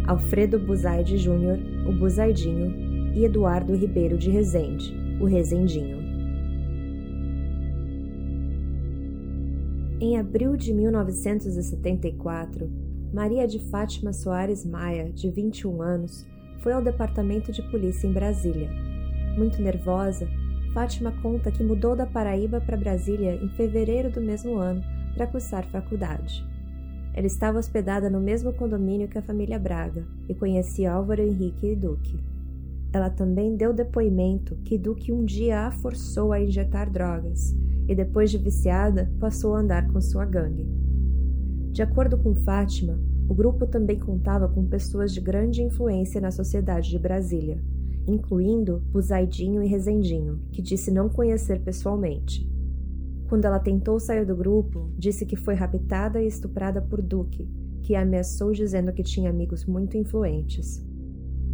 Alfredo 0.07 0.59
Buzaide 0.59 1.17
Júnior, 1.17 1.59
o 1.89 1.93
Buzaidinho, 1.93 3.13
e 3.15 3.25
Eduardo 3.25 3.75
Ribeiro 3.75 4.19
de 4.19 4.31
Rezende, 4.31 4.95
o 5.21 5.25
Rezendinho. 5.25 6.05
Em 10.01 10.19
abril 10.19 10.55
de 10.55 10.75
1974, 10.75 12.71
Maria 13.11 13.47
de 13.47 13.59
Fátima 13.71 14.13
Soares 14.13 14.67
Maia, 14.67 15.09
de 15.11 15.31
21 15.31 15.81
anos, 15.81 16.27
foi 16.63 16.73
ao 16.73 16.83
departamento 16.83 17.51
de 17.53 17.63
polícia 17.71 18.07
em 18.07 18.13
Brasília. 18.13 18.69
Muito 19.39 19.63
nervosa, 19.63 20.29
Fátima 20.75 21.13
conta 21.23 21.53
que 21.53 21.63
mudou 21.63 21.95
da 21.95 22.05
Paraíba 22.05 22.61
para 22.61 22.77
Brasília 22.77 23.37
em 23.37 23.49
fevereiro 23.51 24.11
do 24.11 24.21
mesmo 24.21 24.57
ano 24.57 24.83
para 25.15 25.29
cursar 25.29 25.65
faculdade. 25.69 26.45
Ela 27.15 27.29
estava 27.29 27.61
hospedada 27.61 28.11
no 28.11 28.21
mesmo 28.21 28.53
condomínio 28.53 29.07
que 29.07 29.17
a 29.17 29.23
família 29.23 29.57
Braga 29.57 30.05
e 30.29 30.35
conhecia 30.35 30.93
Álvaro 30.93 31.23
Henrique 31.23 31.69
e 31.69 31.77
Duque. 31.77 32.19
Ela 32.93 33.09
também 33.09 33.57
deu 33.57 33.73
depoimento 33.73 34.57
que 34.65 34.77
Duque 34.77 35.13
um 35.13 35.25
dia 35.25 35.61
a 35.61 35.71
forçou 35.71 36.33
a 36.33 36.41
injetar 36.41 36.91
drogas 36.91 37.57
e, 37.87 37.95
depois 37.95 38.33
de 38.33 38.39
viciada, 38.39 39.09
passou 39.21 39.55
a 39.55 39.61
andar 39.61 39.87
com 39.93 40.01
sua 40.01 40.25
gangue. 40.25 40.67
De 41.71 41.83
acordo 41.83 42.19
com 42.19 42.35
Fátima, 42.35 42.99
o 43.29 43.35
grupo 43.35 43.65
também 43.65 44.01
contava 44.01 44.49
com 44.49 44.67
pessoas 44.67 45.15
de 45.15 45.21
grande 45.21 45.63
influência 45.63 46.21
na 46.21 46.33
sociedade 46.33 46.91
de 46.91 46.99
Brasília, 46.99 47.63
incluindo 48.07 48.83
Buzaidinho 48.93 49.63
e 49.63 49.67
Rezendinho, 49.67 50.41
que 50.53 50.63
disse 50.63 50.91
não 50.91 51.09
conhecer 51.09 51.61
pessoalmente. 51.61 52.49
Quando 53.29 53.47
ela 53.47 53.59
tentou 53.59 53.99
sair 53.99 54.25
do 54.25 54.37
grupo, 54.37 54.91
disse 54.97 55.25
que 55.25 55.37
foi 55.37 55.55
raptada 55.55 56.23
e 56.23 56.27
estuprada 56.27 56.81
por 56.81 57.01
Duque, 57.01 57.49
que 57.83 57.95
a 57.95 58.03
ameaçou 58.03 58.53
dizendo 58.53 58.93
que 58.93 59.03
tinha 59.03 59.31
amigos 59.31 59.65
muito 59.65 59.97
influentes. 59.97 60.85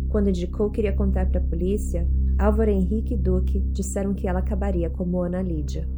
Quando 0.08 0.28
indicou 0.28 0.70
que 0.70 0.80
iria 0.80 0.92
contar 0.92 1.28
para 1.28 1.40
a 1.40 1.44
polícia, 1.44 2.06
Álvaro 2.38 2.70
Henrique 2.70 3.14
e 3.14 3.16
Duque 3.16 3.60
disseram 3.72 4.14
que 4.14 4.26
ela 4.26 4.40
acabaria 4.40 4.90
como 4.90 5.22
Ana 5.22 5.42
Lídia. 5.42 5.88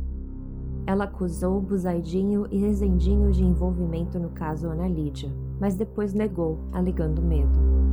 Ela 0.87 1.05
acusou 1.05 1.61
Buzaidinho 1.61 2.47
e 2.51 2.59
Rezendinho 2.59 3.31
de 3.31 3.45
envolvimento 3.45 4.19
no 4.19 4.31
caso 4.31 4.69
Ana 4.69 4.89
Lídia, 4.89 5.31
mas 5.61 5.75
depois 5.75 6.13
negou, 6.13 6.59
alegando 6.73 7.23
medo. 7.23 7.92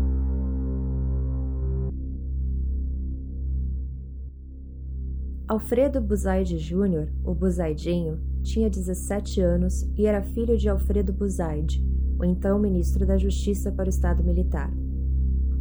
Alfredo 5.49 5.99
Buzaide 5.99 6.59
Júnior, 6.59 7.07
o 7.23 7.33
Buzaidinho, 7.33 8.19
tinha 8.43 8.69
17 8.69 9.41
anos 9.41 9.81
e 9.97 10.05
era 10.05 10.21
filho 10.21 10.55
de 10.55 10.69
Alfredo 10.69 11.11
Buzaide, 11.11 11.83
o 12.19 12.23
então 12.23 12.59
ministro 12.59 13.03
da 13.03 13.17
Justiça 13.17 13.71
para 13.71 13.87
o 13.87 13.89
Estado 13.89 14.23
Militar. 14.23 14.71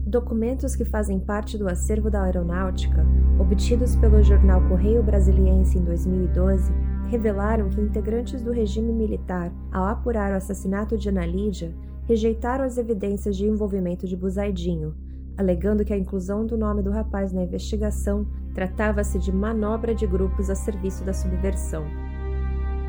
Documentos 0.06 0.76
que 0.76 0.84
fazem 0.84 1.18
parte 1.18 1.56
do 1.56 1.66
acervo 1.66 2.10
da 2.10 2.22
aeronáutica, 2.24 3.02
obtidos 3.40 3.96
pelo 3.96 4.22
jornal 4.22 4.60
Correio 4.68 5.02
Brasiliense 5.02 5.78
em 5.78 5.84
2012, 5.84 6.70
revelaram 7.06 7.70
que 7.70 7.80
integrantes 7.80 8.42
do 8.42 8.52
regime 8.52 8.92
militar, 8.92 9.50
ao 9.72 9.86
apurar 9.86 10.32
o 10.32 10.36
assassinato 10.36 10.98
de 10.98 11.08
Ana 11.08 11.24
Lídia, 11.24 11.74
rejeitaram 12.04 12.62
as 12.62 12.76
evidências 12.76 13.34
de 13.38 13.46
envolvimento 13.46 14.06
de 14.06 14.18
Buzaidinho, 14.18 14.94
alegando 15.34 15.82
que 15.82 15.94
a 15.94 15.98
inclusão 15.98 16.44
do 16.44 16.58
nome 16.58 16.82
do 16.82 16.90
rapaz 16.90 17.32
na 17.32 17.42
investigação 17.42 18.26
tratava-se 18.58 19.20
de 19.20 19.32
manobra 19.32 19.94
de 19.94 20.04
grupos 20.04 20.50
a 20.50 20.54
serviço 20.56 21.04
da 21.04 21.12
subversão. 21.12 21.84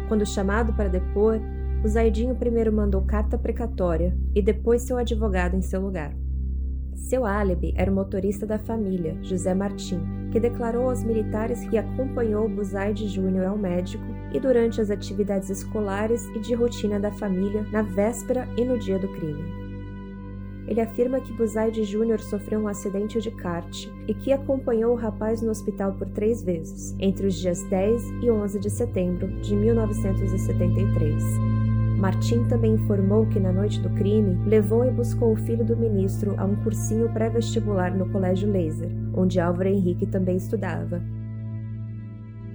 Quando 0.07 0.25
chamado 0.25 0.73
para 0.73 0.89
depor, 0.89 1.39
o 1.83 1.87
Zaidinho 1.87 2.33
primeiro 2.33 2.73
mandou 2.73 3.03
carta 3.03 3.37
precatória 3.37 4.17
e 4.33 4.41
depois 4.41 4.81
seu 4.81 4.97
advogado 4.97 5.55
em 5.55 5.61
seu 5.61 5.79
lugar. 5.79 6.11
Seu 6.95 7.23
álibi 7.23 7.71
era 7.77 7.91
o 7.91 7.93
motorista 7.93 8.47
da 8.47 8.57
família, 8.57 9.15
José 9.21 9.53
Martim, 9.53 10.01
que 10.31 10.39
declarou 10.39 10.89
aos 10.89 11.03
militares 11.03 11.63
que 11.65 11.77
acompanhou 11.77 12.49
Buzaide 12.49 13.07
Júnior 13.07 13.45
ao 13.45 13.55
médico 13.55 14.03
e 14.33 14.39
durante 14.39 14.81
as 14.81 14.89
atividades 14.89 15.51
escolares 15.51 16.25
e 16.29 16.39
de 16.39 16.55
rotina 16.55 16.99
da 16.99 17.11
família 17.11 17.63
na 17.71 17.83
véspera 17.83 18.47
e 18.57 18.65
no 18.65 18.79
dia 18.79 18.97
do 18.97 19.07
crime. 19.07 19.58
Ele 20.69 20.81
afirma 20.81 21.19
que 21.19 21.33
Buzaide 21.33 21.81
Jr. 21.81 22.19
sofreu 22.19 22.59
um 22.59 22.67
acidente 22.67 23.19
de 23.19 23.31
kart 23.31 23.87
e 24.07 24.13
que 24.13 24.31
acompanhou 24.31 24.93
o 24.93 24.95
rapaz 24.95 25.41
no 25.41 25.49
hospital 25.49 25.93
por 25.93 26.07
três 26.09 26.43
vezes, 26.43 26.95
entre 26.99 27.25
os 27.25 27.33
dias 27.33 27.63
10 27.63 28.11
e 28.21 28.29
11 28.29 28.59
de 28.59 28.69
setembro 28.69 29.27
de 29.41 29.55
1973. 29.55 31.23
Martim 31.97 32.47
também 32.47 32.75
informou 32.75 33.25
que 33.25 33.39
na 33.39 33.51
noite 33.51 33.81
do 33.81 33.89
crime 33.89 34.47
levou 34.47 34.85
e 34.85 34.91
buscou 34.91 35.33
o 35.33 35.37
filho 35.37 35.65
do 35.65 35.75
ministro 35.75 36.35
a 36.37 36.45
um 36.45 36.55
cursinho 36.57 37.09
pré-vestibular 37.09 37.97
no 37.97 38.07
Colégio 38.11 38.51
Laser, 38.51 38.91
onde 39.15 39.39
Álvaro 39.39 39.69
Henrique 39.69 40.05
também 40.05 40.37
estudava. 40.37 41.01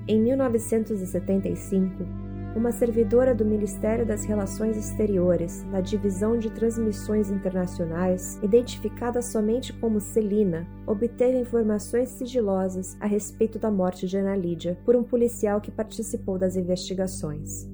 Em 0.06 0.22
1975, 0.22 2.06
uma 2.54 2.70
servidora 2.70 3.34
do 3.34 3.44
Ministério 3.44 4.06
das 4.06 4.24
Relações 4.24 4.76
Exteriores, 4.76 5.64
na 5.70 5.80
Divisão 5.80 6.38
de 6.38 6.50
Transmissões 6.50 7.30
Internacionais, 7.30 8.38
identificada 8.42 9.20
somente 9.20 9.72
como 9.72 10.00
Celina, 10.00 10.66
obteve 10.86 11.38
informações 11.38 12.10
sigilosas 12.10 12.96
a 13.00 13.06
respeito 13.06 13.58
da 13.58 13.70
morte 13.70 14.06
de 14.06 14.16
Ana 14.16 14.36
Lídia 14.36 14.78
por 14.84 14.94
um 14.94 15.02
policial 15.02 15.60
que 15.60 15.70
participou 15.70 16.38
das 16.38 16.54
investigações. 16.54 17.68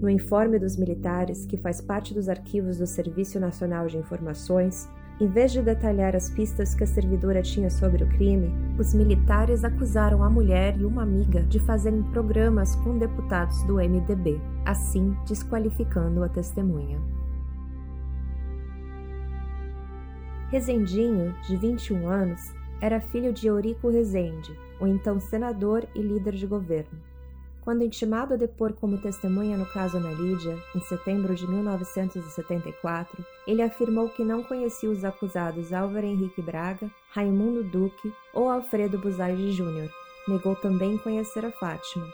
No 0.00 0.08
informe 0.08 0.58
dos 0.58 0.76
militares, 0.76 1.44
que 1.44 1.56
faz 1.56 1.80
parte 1.80 2.14
dos 2.14 2.28
arquivos 2.28 2.78
do 2.78 2.86
Serviço 2.86 3.38
Nacional 3.38 3.86
de 3.86 3.98
Informações, 3.98 4.88
em 5.20 5.28
vez 5.28 5.52
de 5.52 5.62
detalhar 5.62 6.16
as 6.16 6.28
pistas 6.28 6.74
que 6.74 6.82
a 6.82 6.86
servidora 6.86 7.40
tinha 7.40 7.70
sobre 7.70 8.02
o 8.02 8.08
crime, 8.08 8.52
os 8.76 8.92
militares 8.92 9.62
acusaram 9.62 10.24
a 10.24 10.28
mulher 10.28 10.76
e 10.76 10.84
uma 10.84 11.02
amiga 11.02 11.42
de 11.42 11.60
fazerem 11.60 12.02
programas 12.02 12.74
com 12.76 12.98
deputados 12.98 13.62
do 13.62 13.74
MDB, 13.74 14.40
assim 14.64 15.16
desqualificando 15.26 16.24
a 16.24 16.28
testemunha. 16.28 17.00
Rezendinho, 20.50 21.32
de 21.46 21.56
21 21.56 22.08
anos, 22.08 22.40
era 22.80 23.00
filho 23.00 23.32
de 23.32 23.46
Eurico 23.46 23.90
Rezende, 23.90 24.58
o 24.80 24.86
então 24.86 25.20
senador 25.20 25.86
e 25.94 26.02
líder 26.02 26.34
de 26.34 26.46
governo. 26.46 27.13
Quando 27.64 27.82
intimado 27.82 28.34
a 28.34 28.36
depor 28.36 28.74
como 28.74 28.98
testemunha 28.98 29.56
no 29.56 29.64
caso 29.64 29.96
Ana 29.96 30.12
Lídia, 30.12 30.54
em 30.76 30.80
setembro 30.80 31.34
de 31.34 31.46
1974, 31.46 33.24
ele 33.46 33.62
afirmou 33.62 34.10
que 34.10 34.22
não 34.22 34.42
conhecia 34.42 34.90
os 34.90 35.02
acusados 35.02 35.72
Álvaro 35.72 36.04
Henrique 36.04 36.42
Braga, 36.42 36.90
Raimundo 37.08 37.64
Duque 37.64 38.12
ou 38.34 38.50
Alfredo 38.50 38.98
Buzaide 38.98 39.52
Júnior. 39.52 39.90
Negou 40.28 40.54
também 40.54 40.98
conhecer 40.98 41.42
a 41.46 41.52
Fátima, 41.52 42.06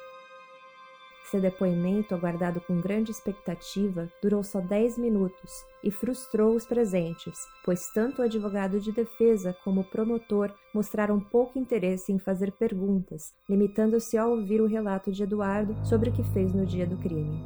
seu 1.31 1.41
depoimento, 1.41 2.15
aguardado 2.15 2.61
com 2.61 2.81
grande 2.81 3.11
expectativa, 3.11 4.09
durou 4.21 4.43
só 4.43 4.61
dez 4.61 4.99
minutos 4.99 5.51
e 5.83 5.91
frustrou 5.91 6.55
os 6.55 6.67
presentes, 6.67 7.39
pois 7.65 7.89
tanto 7.95 8.21
o 8.21 8.25
advogado 8.25 8.81
de 8.81 8.91
defesa 8.91 9.57
como 9.65 9.83
o 9.83 9.85
promotor 9.85 10.53
mostraram 10.75 11.21
pouco 11.21 11.59
interesse 11.59 12.13
em 12.13 12.19
fazer 12.19 12.53
perguntas, 12.53 13.33
limitando-se 13.49 14.19
a 14.19 14.27
ouvir 14.27 14.61
o 14.61 14.67
relato 14.67 15.13
de 15.13 15.23
Eduardo 15.23 15.77
sobre 15.87 16.11
o 16.11 16.13
que 16.13 16.25
fez 16.33 16.53
no 16.53 16.67
dia 16.67 16.87
do 16.87 16.97
crime. 16.97 17.41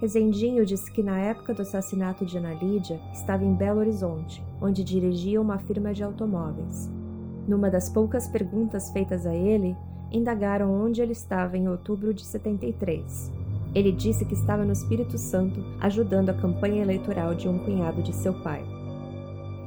Rezendinho 0.00 0.64
disse 0.64 0.90
que 0.92 1.02
na 1.02 1.18
época 1.18 1.52
do 1.52 1.62
assassinato 1.62 2.24
de 2.24 2.38
Ana 2.38 2.54
Lídia 2.54 3.00
estava 3.12 3.44
em 3.44 3.52
Belo 3.52 3.80
Horizonte, 3.80 4.40
onde 4.60 4.84
dirigia 4.84 5.40
uma 5.40 5.58
firma 5.58 5.92
de 5.92 6.04
automóveis. 6.04 6.88
Numa 7.48 7.68
das 7.68 7.88
poucas 7.88 8.28
perguntas 8.28 8.92
feitas 8.92 9.26
a 9.26 9.34
ele, 9.34 9.74
indagaram 10.12 10.72
onde 10.72 11.00
ele 11.00 11.12
estava 11.12 11.56
em 11.56 11.68
outubro 11.68 12.12
de 12.14 12.24
73. 12.24 13.32
Ele 13.74 13.92
disse 13.92 14.24
que 14.24 14.34
estava 14.34 14.64
no 14.64 14.72
Espírito 14.72 15.18
Santo 15.18 15.62
ajudando 15.80 16.30
a 16.30 16.34
campanha 16.34 16.82
eleitoral 16.82 17.34
de 17.34 17.48
um 17.48 17.58
cunhado 17.58 18.02
de 18.02 18.14
seu 18.14 18.34
pai. 18.42 18.64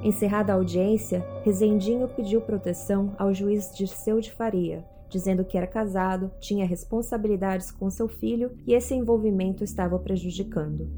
Encerrada 0.04 0.52
a 0.52 0.56
audiência, 0.56 1.24
Rezendinho 1.44 2.08
pediu 2.08 2.42
proteção 2.42 3.14
ao 3.20 3.34
juiz 3.34 3.72
Dirceu 3.76 4.20
de 4.20 4.32
Faria, 4.32 4.84
dizendo 5.08 5.46
que 5.46 5.58
era 5.58 5.68
casado, 5.68 6.32
tinha 6.40 6.66
responsabilidades 6.66 7.70
com 7.70 7.90
seu 7.90 8.08
filho 8.08 8.52
e 8.66 8.74
esse 8.74 8.96
envolvimento 8.96 9.64
estava 9.64 9.96
o 9.96 10.00
prejudicando. 10.00 10.90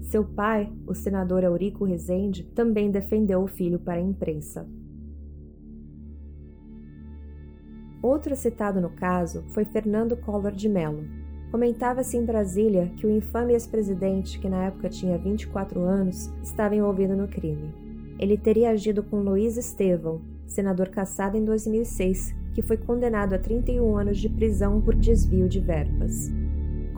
Seu 0.00 0.24
pai, 0.24 0.72
o 0.86 0.94
senador 0.94 1.42
Eurico 1.42 1.84
Rezende, 1.84 2.44
também 2.54 2.90
defendeu 2.90 3.42
o 3.42 3.48
filho 3.48 3.78
para 3.78 3.98
a 3.98 4.00
imprensa. 4.00 4.66
Outro 8.02 8.36
citado 8.36 8.80
no 8.80 8.90
caso 8.90 9.42
foi 9.48 9.64
Fernando 9.64 10.16
Collor 10.16 10.52
de 10.52 10.68
Mello. 10.68 11.04
Comentava-se 11.50 12.16
em 12.16 12.24
Brasília 12.24 12.92
que 12.96 13.06
o 13.06 13.10
infame 13.10 13.52
ex-presidente, 13.52 14.38
que 14.38 14.48
na 14.48 14.64
época 14.64 14.88
tinha 14.88 15.16
24 15.16 15.80
anos, 15.80 16.30
estava 16.42 16.74
envolvido 16.74 17.16
no 17.16 17.28
crime. 17.28 17.74
Ele 18.18 18.36
teria 18.36 18.70
agido 18.70 19.02
com 19.02 19.20
Luiz 19.20 19.56
Estevão, 19.56 20.20
senador 20.46 20.88
cassado 20.88 21.36
em 21.36 21.44
2006, 21.44 22.34
que 22.54 22.62
foi 22.62 22.76
condenado 22.76 23.34
a 23.34 23.38
31 23.38 23.96
anos 23.96 24.18
de 24.18 24.28
prisão 24.28 24.80
por 24.80 24.94
desvio 24.94 25.48
de 25.48 25.60
verbas. 25.60 26.30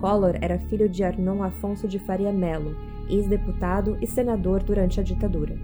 Collor 0.01 0.37
era 0.41 0.59
filho 0.59 0.89
de 0.89 1.03
Arnon 1.03 1.43
Afonso 1.43 1.89
de 1.89 1.99
Faria 1.99 2.33
Melo, 2.33 2.77
ex-deputado 3.09 3.99
e 4.01 4.07
senador 4.07 4.63
durante 4.63 5.01
a 5.01 5.03
ditadura. 5.03 5.57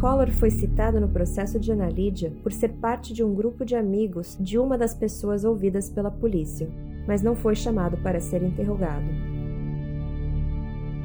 Collor 0.00 0.30
foi 0.32 0.50
citado 0.50 1.00
no 1.00 1.08
processo 1.08 1.58
de 1.58 1.72
Ana 1.72 1.88
Lídia 1.88 2.32
por 2.42 2.52
ser 2.52 2.70
parte 2.74 3.14
de 3.14 3.22
um 3.22 3.34
grupo 3.34 3.64
de 3.64 3.74
amigos 3.74 4.36
de 4.40 4.58
uma 4.58 4.76
das 4.76 4.92
pessoas 4.92 5.44
ouvidas 5.44 5.88
pela 5.88 6.10
polícia, 6.10 6.68
mas 7.06 7.22
não 7.22 7.34
foi 7.34 7.54
chamado 7.54 7.96
para 7.98 8.20
ser 8.20 8.42
interrogado. 8.42 9.06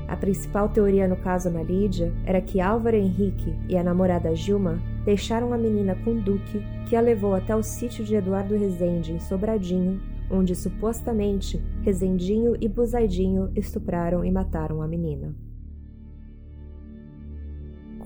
A 0.08 0.18
principal 0.18 0.70
teoria 0.70 1.08
no 1.08 1.16
caso 1.16 1.50
Ana 1.50 1.62
Lídia 1.62 2.12
era 2.26 2.42
que 2.42 2.60
Álvaro 2.60 2.98
Henrique 2.98 3.56
e 3.70 3.78
a 3.78 3.84
namorada 3.84 4.36
Gilma 4.36 4.82
deixaram 5.06 5.54
a 5.54 5.58
menina 5.58 5.96
com 6.04 6.16
Duque, 6.16 6.62
que 6.90 6.96
a 6.96 7.02
levou 7.02 7.36
até 7.36 7.56
o 7.56 7.62
sítio 7.62 8.04
de 8.04 8.16
Eduardo 8.16 8.58
Rezende, 8.58 9.14
em 9.14 9.20
Sobradinho, 9.20 10.02
onde 10.32 10.56
supostamente 10.56 11.62
Rezendinho 11.84 12.56
e 12.60 12.68
Buzaidinho 12.68 13.52
estupraram 13.56 14.26
e 14.26 14.32
mataram 14.32 14.82
a 14.82 14.88
menina 14.88 15.34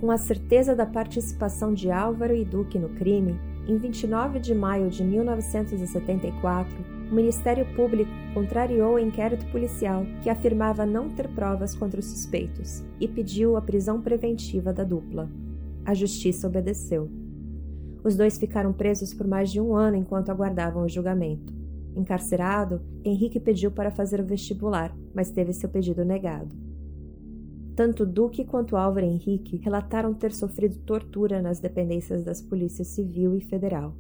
com 0.03 0.11
a 0.11 0.17
certeza 0.17 0.75
da 0.75 0.85
participação 0.85 1.73
de 1.73 1.89
Álvaro 1.89 2.35
e 2.35 2.43
Duque 2.43 2.77
no 2.77 2.89
crime, 2.89 3.39
em 3.65 3.77
29 3.77 4.37
de 4.37 4.53
maio 4.53 4.89
de 4.89 5.01
1974, 5.01 6.75
o 7.09 7.15
Ministério 7.15 7.65
Público 7.73 8.11
contrariou 8.33 8.95
o 8.95 8.99
inquérito 8.99 9.45
policial 9.49 10.05
que 10.21 10.29
afirmava 10.29 10.85
não 10.85 11.07
ter 11.07 11.29
provas 11.29 11.73
contra 11.73 12.01
os 12.01 12.05
suspeitos 12.07 12.83
e 12.99 13.07
pediu 13.07 13.55
a 13.55 13.61
prisão 13.61 14.01
preventiva 14.01 14.73
da 14.73 14.83
dupla. 14.83 15.31
A 15.85 15.93
justiça 15.93 16.47
obedeceu. 16.47 17.09
Os 18.03 18.17
dois 18.17 18.37
ficaram 18.37 18.73
presos 18.73 19.13
por 19.13 19.25
mais 19.25 19.49
de 19.49 19.61
um 19.61 19.73
ano 19.73 19.95
enquanto 19.95 20.31
aguardavam 20.31 20.83
o 20.83 20.89
julgamento. 20.89 21.53
Encarcerado, 21.95 22.81
Henrique 23.05 23.39
pediu 23.39 23.71
para 23.71 23.89
fazer 23.89 24.19
o 24.19 24.25
vestibular, 24.25 24.93
mas 25.15 25.31
teve 25.31 25.53
seu 25.53 25.69
pedido 25.69 26.03
negado. 26.03 26.62
Tanto 27.75 28.05
Duque 28.05 28.45
quanto 28.45 28.77
Álvaro 28.77 29.05
Henrique 29.05 29.57
relataram 29.57 30.13
ter 30.13 30.31
sofrido 30.31 30.77
tortura 30.79 31.41
nas 31.41 31.59
dependências 31.59 32.23
das 32.23 32.39
polícias 32.39 32.89
civil 32.89 33.35
e 33.35 33.41
federal. 33.41 33.95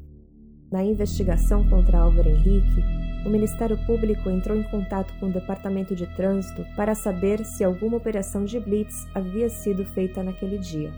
Na 0.71 0.83
investigação 0.83 1.67
contra 1.67 1.99
Álvaro 1.99 2.29
Henrique, 2.29 2.83
o 3.25 3.29
Ministério 3.29 3.77
Público 3.87 4.29
entrou 4.29 4.55
em 4.55 4.63
contato 4.63 5.11
com 5.19 5.27
o 5.27 5.33
Departamento 5.33 5.95
de 5.95 6.05
Trânsito 6.15 6.63
para 6.75 6.93
saber 6.93 7.43
se 7.45 7.63
alguma 7.63 7.97
operação 7.97 8.45
de 8.45 8.59
blitz 8.59 9.07
havia 9.15 9.49
sido 9.49 9.83
feita 9.85 10.21
naquele 10.21 10.59
dia. 10.59 10.91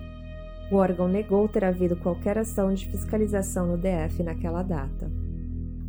O 0.69 0.75
órgão 0.75 1.07
negou 1.07 1.47
ter 1.47 1.63
havido 1.63 1.95
qualquer 1.95 2.37
ação 2.37 2.73
de 2.73 2.89
fiscalização 2.89 3.67
no 3.67 3.77
DF 3.77 4.21
naquela 4.21 4.63
data 4.63 5.09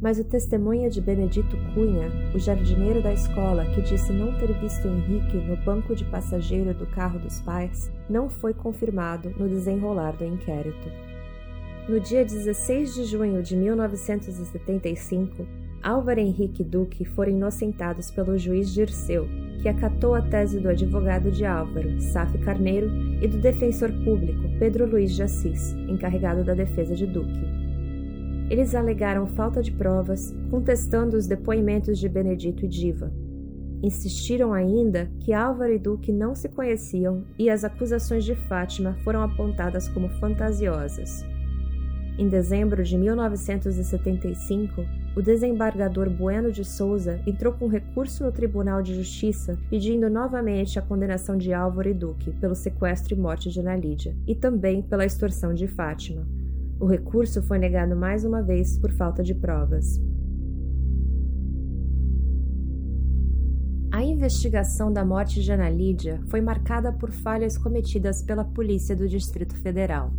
mas 0.00 0.18
o 0.18 0.24
testemunho 0.24 0.90
de 0.90 1.00
Benedito 1.00 1.56
Cunha, 1.72 2.10
o 2.34 2.38
jardineiro 2.38 3.02
da 3.02 3.12
escola 3.12 3.64
que 3.66 3.82
disse 3.82 4.12
não 4.12 4.36
ter 4.38 4.52
visto 4.60 4.86
Henrique 4.86 5.36
no 5.38 5.56
banco 5.56 5.94
de 5.94 6.04
passageiro 6.04 6.74
do 6.74 6.86
carro 6.86 7.18
dos 7.18 7.40
pais, 7.40 7.90
não 8.08 8.28
foi 8.28 8.52
confirmado 8.52 9.30
no 9.38 9.48
desenrolar 9.48 10.12
do 10.12 10.24
inquérito. 10.24 10.90
No 11.88 12.00
dia 12.00 12.24
16 12.24 12.94
de 12.94 13.04
junho 13.04 13.42
de 13.42 13.56
1975, 13.56 15.46
Álvaro 15.82 16.18
Henrique 16.18 16.64
Duque 16.64 17.04
foram 17.04 17.30
inocentados 17.30 18.10
pelo 18.10 18.36
juiz 18.36 18.74
Dirceu, 18.74 19.28
que 19.62 19.68
acatou 19.68 20.14
a 20.14 20.20
tese 20.20 20.58
do 20.58 20.68
advogado 20.68 21.30
de 21.30 21.44
Álvaro, 21.44 22.00
Saf 22.00 22.36
Carneiro, 22.38 22.88
e 23.22 23.28
do 23.28 23.38
defensor 23.38 23.92
público, 24.04 24.42
Pedro 24.58 24.84
Luiz 24.84 25.14
de 25.14 25.22
Assis, 25.22 25.74
encarregado 25.88 26.42
da 26.42 26.54
defesa 26.54 26.94
de 26.94 27.06
Duque. 27.06 27.65
Eles 28.48 28.74
alegaram 28.76 29.26
falta 29.26 29.60
de 29.60 29.72
provas, 29.72 30.32
contestando 30.50 31.16
os 31.16 31.26
depoimentos 31.26 31.98
de 31.98 32.08
Benedito 32.08 32.64
e 32.64 32.68
Diva. 32.68 33.12
Insistiram 33.82 34.52
ainda 34.52 35.10
que 35.20 35.32
Álvaro 35.32 35.72
e 35.72 35.78
Duque 35.78 36.12
não 36.12 36.34
se 36.34 36.48
conheciam 36.48 37.24
e 37.38 37.50
as 37.50 37.64
acusações 37.64 38.24
de 38.24 38.34
Fátima 38.34 38.96
foram 39.02 39.22
apontadas 39.22 39.88
como 39.88 40.08
fantasiosas. 40.20 41.24
Em 42.18 42.28
dezembro 42.28 42.82
de 42.82 42.96
1975, 42.96 44.82
o 45.14 45.20
desembargador 45.20 46.08
Bueno 46.08 46.50
de 46.50 46.64
Souza 46.64 47.20
entrou 47.26 47.52
com 47.52 47.66
recurso 47.66 48.24
no 48.24 48.32
Tribunal 48.32 48.80
de 48.80 48.94
Justiça 48.94 49.58
pedindo 49.68 50.08
novamente 50.08 50.78
a 50.78 50.82
condenação 50.82 51.36
de 51.36 51.52
Álvaro 51.52 51.88
e 51.88 51.94
Duque 51.94 52.30
pelo 52.32 52.54
sequestro 52.54 53.14
e 53.14 53.18
morte 53.18 53.50
de 53.50 53.60
Ana 53.60 53.76
Lídia 53.76 54.16
e 54.26 54.34
também 54.34 54.82
pela 54.82 55.04
extorsão 55.04 55.52
de 55.52 55.66
Fátima. 55.66 56.26
O 56.78 56.84
recurso 56.84 57.42
foi 57.42 57.58
negado 57.58 57.96
mais 57.96 58.24
uma 58.24 58.42
vez 58.42 58.78
por 58.78 58.92
falta 58.92 59.22
de 59.22 59.34
provas. 59.34 59.98
A 63.90 64.04
investigação 64.04 64.92
da 64.92 65.02
morte 65.02 65.42
de 65.42 65.50
Ana 65.50 65.70
Lídia 65.70 66.20
foi 66.26 66.42
marcada 66.42 66.92
por 66.92 67.10
falhas 67.10 67.56
cometidas 67.56 68.20
pela 68.20 68.44
Polícia 68.44 68.94
do 68.94 69.08
Distrito 69.08 69.56
Federal. 69.56 70.12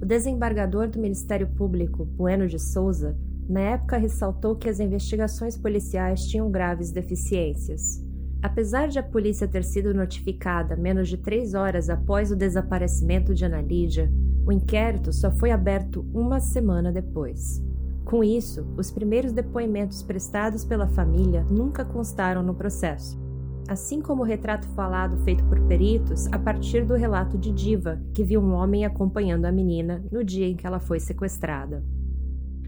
O 0.00 0.06
desembargador 0.06 0.88
do 0.88 0.98
Ministério 0.98 1.46
Público, 1.46 2.06
Bueno 2.06 2.46
de 2.46 2.58
Souza, 2.58 3.14
na 3.46 3.60
época 3.60 3.98
ressaltou 3.98 4.56
que 4.56 4.68
as 4.68 4.80
investigações 4.80 5.58
policiais 5.58 6.24
tinham 6.24 6.50
graves 6.50 6.90
deficiências. 6.90 8.07
Apesar 8.42 8.88
de 8.88 8.98
a 8.98 9.02
polícia 9.02 9.48
ter 9.48 9.64
sido 9.64 9.92
notificada 9.92 10.76
menos 10.76 11.08
de 11.08 11.16
três 11.16 11.54
horas 11.54 11.90
após 11.90 12.30
o 12.30 12.36
desaparecimento 12.36 13.34
de 13.34 13.44
Ana 13.44 13.60
Lídia, 13.60 14.10
o 14.46 14.52
inquérito 14.52 15.12
só 15.12 15.30
foi 15.30 15.50
aberto 15.50 16.06
uma 16.14 16.40
semana 16.40 16.92
depois. 16.92 17.62
Com 18.04 18.24
isso, 18.24 18.66
os 18.76 18.90
primeiros 18.90 19.32
depoimentos 19.32 20.02
prestados 20.02 20.64
pela 20.64 20.86
família 20.86 21.44
nunca 21.50 21.84
constaram 21.84 22.42
no 22.42 22.54
processo 22.54 23.28
assim 23.68 24.00
como 24.00 24.22
o 24.22 24.24
retrato 24.24 24.66
falado 24.68 25.18
feito 25.18 25.44
por 25.44 25.60
peritos 25.66 26.26
a 26.32 26.38
partir 26.38 26.86
do 26.86 26.94
relato 26.94 27.36
de 27.36 27.52
Diva, 27.52 28.00
que 28.14 28.24
viu 28.24 28.40
um 28.40 28.54
homem 28.54 28.86
acompanhando 28.86 29.44
a 29.44 29.52
menina 29.52 30.02
no 30.10 30.24
dia 30.24 30.48
em 30.48 30.56
que 30.56 30.66
ela 30.66 30.80
foi 30.80 30.98
sequestrada. 30.98 31.84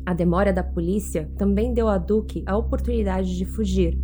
A 0.05 0.13
demora 0.13 0.53
da 0.53 0.63
polícia 0.63 1.31
também 1.39 1.73
deu 1.73 1.89
a 1.89 1.97
Duque 1.97 2.43
a 2.47 2.57
oportunidade 2.57 3.37
de 3.37 3.47
fugir. 3.47 3.99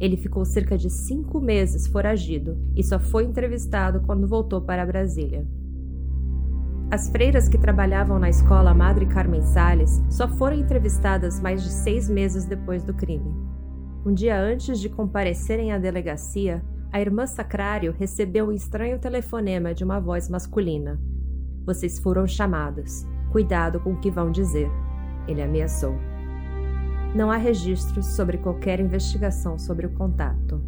Ele 0.00 0.16
ficou 0.16 0.44
cerca 0.44 0.76
de 0.76 0.90
cinco 0.90 1.40
meses 1.40 1.86
foragido 1.86 2.58
e 2.74 2.82
só 2.82 2.98
foi 2.98 3.24
entrevistado 3.24 4.00
quando 4.00 4.26
voltou 4.26 4.60
para 4.60 4.86
Brasília. 4.86 5.46
As 6.90 7.08
freiras 7.08 7.48
que 7.48 7.56
trabalhavam 7.56 8.18
na 8.18 8.28
escola 8.28 8.74
Madre 8.74 9.06
Carmen 9.06 9.42
Sales 9.42 10.02
só 10.10 10.28
foram 10.28 10.56
entrevistadas 10.56 11.40
mais 11.40 11.62
de 11.62 11.70
seis 11.70 12.08
meses 12.08 12.44
depois 12.44 12.84
do 12.84 12.92
crime. 12.92 13.34
Um 14.04 14.12
dia 14.12 14.38
antes 14.38 14.78
de 14.78 14.90
comparecerem 14.90 15.72
à 15.72 15.78
delegacia, 15.78 16.62
a 16.92 17.00
irmã 17.00 17.26
Sacrário 17.26 17.94
recebeu 17.98 18.48
um 18.48 18.52
estranho 18.52 18.98
telefonema 18.98 19.72
de 19.72 19.84
uma 19.84 19.98
voz 19.98 20.28
masculina. 20.28 21.00
Vocês 21.64 21.98
foram 21.98 22.26
chamadas. 22.26 23.06
Cuidado 23.30 23.80
com 23.80 23.92
o 23.92 23.98
que 23.98 24.10
vão 24.10 24.30
dizer. 24.30 24.70
Ele 25.26 25.40
ameaçou. 25.40 26.11
Não 27.14 27.30
há 27.30 27.36
registros 27.36 28.06
sobre 28.16 28.38
qualquer 28.38 28.80
investigação 28.80 29.58
sobre 29.58 29.86
o 29.86 29.90
contato. 29.90 30.62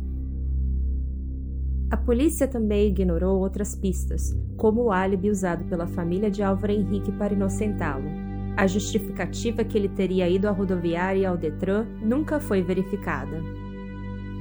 A 1.90 1.96
polícia 1.96 2.46
também 2.46 2.88
ignorou 2.88 3.38
outras 3.38 3.74
pistas, 3.74 4.36
como 4.56 4.82
o 4.82 4.92
álibi 4.92 5.30
usado 5.30 5.64
pela 5.64 5.86
família 5.86 6.30
de 6.30 6.42
Álvaro 6.42 6.72
Henrique 6.72 7.12
para 7.12 7.32
inocentá-lo. 7.32 8.08
A 8.56 8.66
justificativa 8.66 9.64
que 9.64 9.78
ele 9.78 9.88
teria 9.88 10.28
ido 10.28 10.46
à 10.46 10.50
rodoviária 10.50 11.20
e 11.20 11.26
ao 11.26 11.36
Detran 11.36 11.86
nunca 12.02 12.38
foi 12.38 12.62
verificada. 12.62 13.40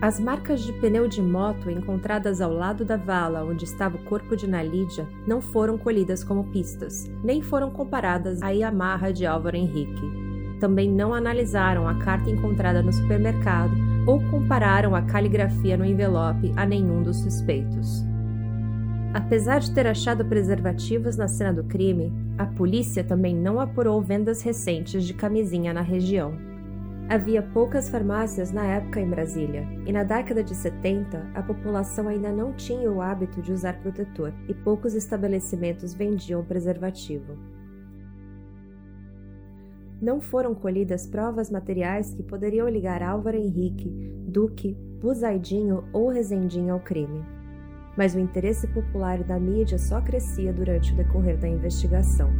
As 0.02 0.20
marcas 0.20 0.62
de 0.62 0.74
pneu 0.74 1.08
de 1.08 1.22
moto 1.22 1.70
encontradas 1.70 2.42
ao 2.42 2.52
lado 2.52 2.84
da 2.84 2.98
vala 2.98 3.46
onde 3.46 3.64
estava 3.64 3.96
o 3.96 4.04
corpo 4.04 4.36
de 4.36 4.46
Nalídia 4.46 5.08
não 5.26 5.40
foram 5.40 5.78
colhidas 5.78 6.22
como 6.24 6.52
pistas, 6.52 7.10
nem 7.24 7.42
foram 7.42 7.72
comparadas 7.72 8.42
à 8.42 8.50
Yamaha 8.50 9.14
de 9.14 9.26
Álvaro 9.26 9.56
Henrique. 9.56 10.23
Também 10.64 10.90
não 10.90 11.14
analisaram 11.14 11.90
a 11.90 11.96
carta 11.96 12.30
encontrada 12.30 12.82
no 12.82 12.94
supermercado 12.94 13.74
ou 14.08 14.24
compararam 14.32 14.96
a 14.96 15.02
caligrafia 15.02 15.76
no 15.76 15.84
envelope 15.84 16.54
a 16.56 16.66
nenhum 16.66 17.04
dos 17.04 17.18
suspeitos. 17.18 18.02
Apesar 19.14 19.60
de 19.60 19.74
ter 19.74 19.86
achado 19.86 20.24
preservativos 20.24 21.18
na 21.18 21.28
cena 21.28 21.52
do 21.52 21.66
crime, 21.66 22.14
a 22.38 22.46
polícia 22.46 23.04
também 23.04 23.36
não 23.36 23.60
apurou 23.60 24.02
vendas 24.02 24.42
recentes 24.42 25.04
de 25.04 25.14
camisinha 25.14 25.74
na 25.74 25.82
região. 25.82 26.34
Havia 27.10 27.42
poucas 27.42 27.90
farmácias 27.90 28.54
na 28.54 28.64
época 28.64 29.02
em 29.02 29.10
Brasília, 29.10 29.68
e 29.86 29.92
na 29.92 30.06
década 30.06 30.42
de 30.42 30.56
70 30.56 31.32
a 31.36 31.44
população 31.44 32.08
ainda 32.08 32.32
não 32.32 32.54
tinha 32.54 32.90
o 32.90 33.02
hábito 33.02 33.42
de 33.42 33.52
usar 33.52 33.74
protetor 33.82 34.32
e 34.48 34.54
poucos 34.54 34.94
estabelecimentos 34.94 35.94
vendiam 35.94 36.42
preservativo. 36.42 37.38
Não 40.04 40.22
foram 40.22 40.54
colhidas 40.54 41.08
provas 41.08 41.50
materiais 41.50 42.14
que 42.14 42.22
poderiam 42.22 42.70
ligar 42.70 43.02
Álvaro 43.02 43.38
Henrique, 43.38 43.90
Duque, 44.28 44.78
Buzaidinho 45.02 45.86
ou 45.94 46.10
Rezendinho 46.10 46.74
ao 46.74 46.80
crime 46.80 47.24
mas 47.96 48.16
o 48.16 48.20
interesse 48.20 48.68
popular 48.68 49.24
da 49.24 49.40
mídia 49.40 49.78
só 49.78 50.02
crescia 50.02 50.52
durante 50.52 50.94
o 50.94 50.96
decorrer 50.96 51.38
da 51.38 51.48
investigação. 51.48 52.32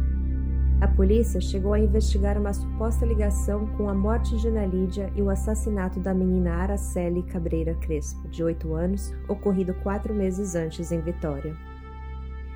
A 0.80 0.88
polícia 0.88 1.40
chegou 1.40 1.72
a 1.72 1.78
investigar 1.78 2.36
uma 2.36 2.52
suposta 2.52 3.06
ligação 3.06 3.66
com 3.76 3.88
a 3.88 3.94
morte 3.94 4.36
de 4.36 4.48
Ana 4.48 4.66
Lídia 4.66 5.10
e 5.14 5.22
o 5.22 5.30
assassinato 5.30 6.00
da 6.00 6.12
menina 6.12 6.54
Araceli 6.54 7.22
Cabreira 7.22 7.74
Crespo, 7.76 8.28
de 8.28 8.42
8 8.42 8.74
anos, 8.74 9.14
ocorrido 9.28 9.72
quatro 9.82 10.12
meses 10.12 10.54
antes 10.54 10.90
em 10.90 11.00
Vitória. 11.00 11.56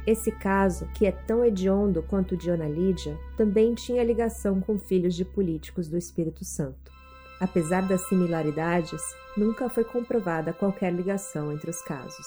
Esse 0.08 0.32
caso, 0.32 0.88
que 0.94 1.04
é 1.04 1.12
tão 1.12 1.44
hediondo 1.44 2.02
quanto 2.02 2.32
o 2.32 2.36
de 2.36 2.48
Ana 2.48 2.66
Lídia, 2.66 3.20
também 3.36 3.74
tinha 3.74 4.02
ligação 4.02 4.58
com 4.58 4.78
filhos 4.78 5.14
de 5.14 5.22
políticos 5.22 5.86
do 5.86 5.98
Espírito 5.98 6.46
Santo. 6.46 6.90
Apesar 7.38 7.86
das 7.86 8.08
similaridades, 8.08 9.02
nunca 9.36 9.68
foi 9.68 9.84
comprovada 9.84 10.54
qualquer 10.54 10.94
ligação 10.94 11.52
entre 11.52 11.68
os 11.68 11.82
casos. 11.82 12.26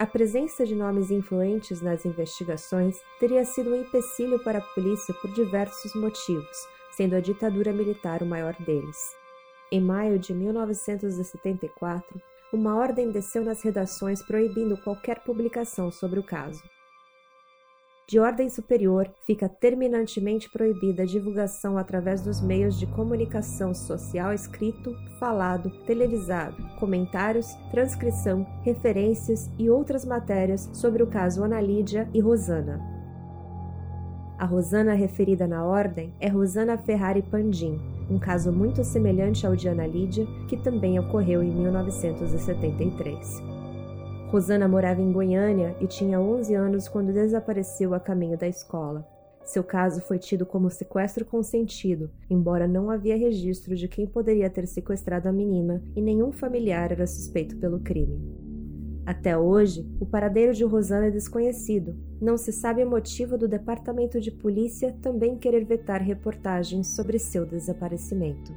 A 0.00 0.04
presença 0.04 0.66
de 0.66 0.74
nomes 0.74 1.12
influentes 1.12 1.80
nas 1.80 2.04
investigações 2.04 3.00
teria 3.20 3.44
sido 3.44 3.70
um 3.70 3.80
empecilho 3.80 4.42
para 4.42 4.58
a 4.58 4.74
polícia 4.74 5.14
por 5.14 5.30
diversos 5.30 5.94
motivos, 5.94 6.66
sendo 6.96 7.14
a 7.14 7.20
ditadura 7.20 7.72
militar 7.72 8.20
o 8.20 8.26
maior 8.26 8.56
deles. 8.58 8.98
Em 9.70 9.80
maio 9.80 10.18
de 10.18 10.34
1974, 10.34 12.20
uma 12.52 12.76
ordem 12.76 13.10
desceu 13.10 13.44
nas 13.44 13.62
redações 13.62 14.22
proibindo 14.22 14.76
qualquer 14.76 15.20
publicação 15.24 15.90
sobre 15.90 16.20
o 16.20 16.22
caso 16.22 16.62
de 18.12 18.18
ordem 18.18 18.50
superior, 18.50 19.10
fica 19.24 19.48
terminantemente 19.48 20.50
proibida 20.50 21.02
a 21.02 21.06
divulgação 21.06 21.78
através 21.78 22.20
dos 22.20 22.42
meios 22.42 22.78
de 22.78 22.86
comunicação 22.86 23.72
social 23.72 24.34
escrito, 24.34 24.94
falado, 25.18 25.70
televisado, 25.86 26.62
comentários, 26.78 27.54
transcrição, 27.70 28.46
referências 28.62 29.50
e 29.58 29.70
outras 29.70 30.04
matérias 30.04 30.68
sobre 30.74 31.02
o 31.02 31.06
caso 31.06 31.42
Ana 31.42 31.58
Lídia 31.58 32.06
e 32.12 32.20
Rosana. 32.20 32.80
A 34.38 34.44
Rosana 34.44 34.92
referida 34.92 35.46
na 35.46 35.64
ordem 35.64 36.12
é 36.20 36.28
Rosana 36.28 36.76
Ferrari 36.76 37.22
Pandim, 37.22 37.80
um 38.10 38.18
caso 38.18 38.52
muito 38.52 38.84
semelhante 38.84 39.46
ao 39.46 39.56
de 39.56 39.68
Ana 39.68 39.86
Lídia, 39.86 40.26
que 40.48 40.56
também 40.56 40.98
ocorreu 40.98 41.42
em 41.42 41.50
1973. 41.50 43.42
Rosana 44.28 44.66
morava 44.66 45.02
em 45.02 45.12
Goiânia 45.12 45.76
e 45.80 45.86
tinha 45.86 46.18
11 46.18 46.54
anos 46.54 46.88
quando 46.88 47.12
desapareceu 47.12 47.94
a 47.94 48.00
caminho 48.00 48.38
da 48.38 48.48
escola. 48.48 49.06
Seu 49.44 49.64
caso 49.64 50.00
foi 50.00 50.18
tido 50.18 50.46
como 50.46 50.70
sequestro 50.70 51.24
consentido, 51.24 52.10
embora 52.30 52.68
não 52.68 52.90
havia 52.90 53.16
registro 53.16 53.74
de 53.74 53.88
quem 53.88 54.06
poderia 54.06 54.48
ter 54.48 54.66
sequestrado 54.66 55.28
a 55.28 55.32
menina 55.32 55.82
e 55.96 56.00
nenhum 56.00 56.32
familiar 56.32 56.92
era 56.92 57.06
suspeito 57.06 57.56
pelo 57.56 57.80
crime. 57.80 58.51
Até 59.04 59.36
hoje, 59.36 59.86
o 60.00 60.06
paradeiro 60.06 60.54
de 60.54 60.64
Rosana 60.64 61.06
é 61.06 61.10
desconhecido. 61.10 61.96
Não 62.20 62.36
se 62.36 62.52
sabe 62.52 62.84
o 62.84 62.90
motivo 62.90 63.36
do 63.36 63.48
departamento 63.48 64.20
de 64.20 64.30
polícia 64.30 64.94
também 65.02 65.36
querer 65.36 65.64
vetar 65.64 66.00
reportagens 66.00 66.94
sobre 66.94 67.18
seu 67.18 67.44
desaparecimento. 67.44 68.52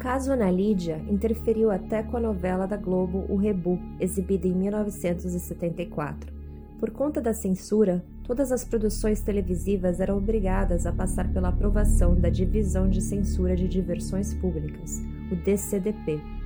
caso 0.00 0.32
Ana 0.32 0.50
Lídia 0.50 0.96
interferiu 1.10 1.70
até 1.70 2.02
com 2.02 2.16
a 2.16 2.20
novela 2.20 2.66
da 2.66 2.76
Globo 2.76 3.26
O 3.28 3.36
Rebu, 3.36 3.78
exibida 4.00 4.48
em 4.48 4.54
1974. 4.54 6.32
Por 6.78 6.90
conta 6.90 7.20
da 7.20 7.34
censura, 7.34 8.02
todas 8.24 8.50
as 8.50 8.64
produções 8.64 9.20
televisivas 9.20 10.00
eram 10.00 10.16
obrigadas 10.16 10.86
a 10.86 10.92
passar 10.92 11.30
pela 11.30 11.48
aprovação 11.48 12.18
da 12.18 12.30
Divisão 12.30 12.88
de 12.88 13.02
Censura 13.02 13.54
de 13.54 13.68
Diversões 13.68 14.32
Públicas, 14.32 15.02
o 15.30 15.36
DCDP. 15.36 16.39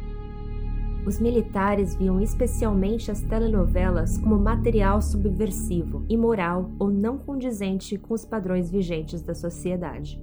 Os 1.06 1.20
militares 1.20 1.94
viam 1.94 2.18
especialmente 2.18 3.10
as 3.10 3.20
telenovelas 3.20 4.16
como 4.16 4.38
material 4.38 5.02
subversivo, 5.02 6.02
imoral 6.08 6.70
ou 6.78 6.88
não 6.88 7.18
condizente 7.18 7.98
com 7.98 8.14
os 8.14 8.24
padrões 8.24 8.70
vigentes 8.70 9.20
da 9.20 9.34
sociedade. 9.34 10.18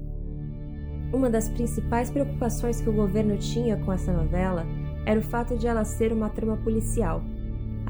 Uma 1.14 1.30
das 1.30 1.50
principais 1.50 2.10
preocupações 2.10 2.82
que 2.82 2.90
o 2.90 2.94
governo 2.94 3.38
tinha 3.38 3.78
com 3.78 3.94
essa 3.94 4.12
novela 4.12 4.66
era 5.06 5.20
o 5.20 5.24
fato 5.24 5.56
de 5.56 5.68
ela 5.68 5.84
ser 5.84 6.12
uma 6.12 6.30
trama 6.30 6.58
policial. 6.58 7.22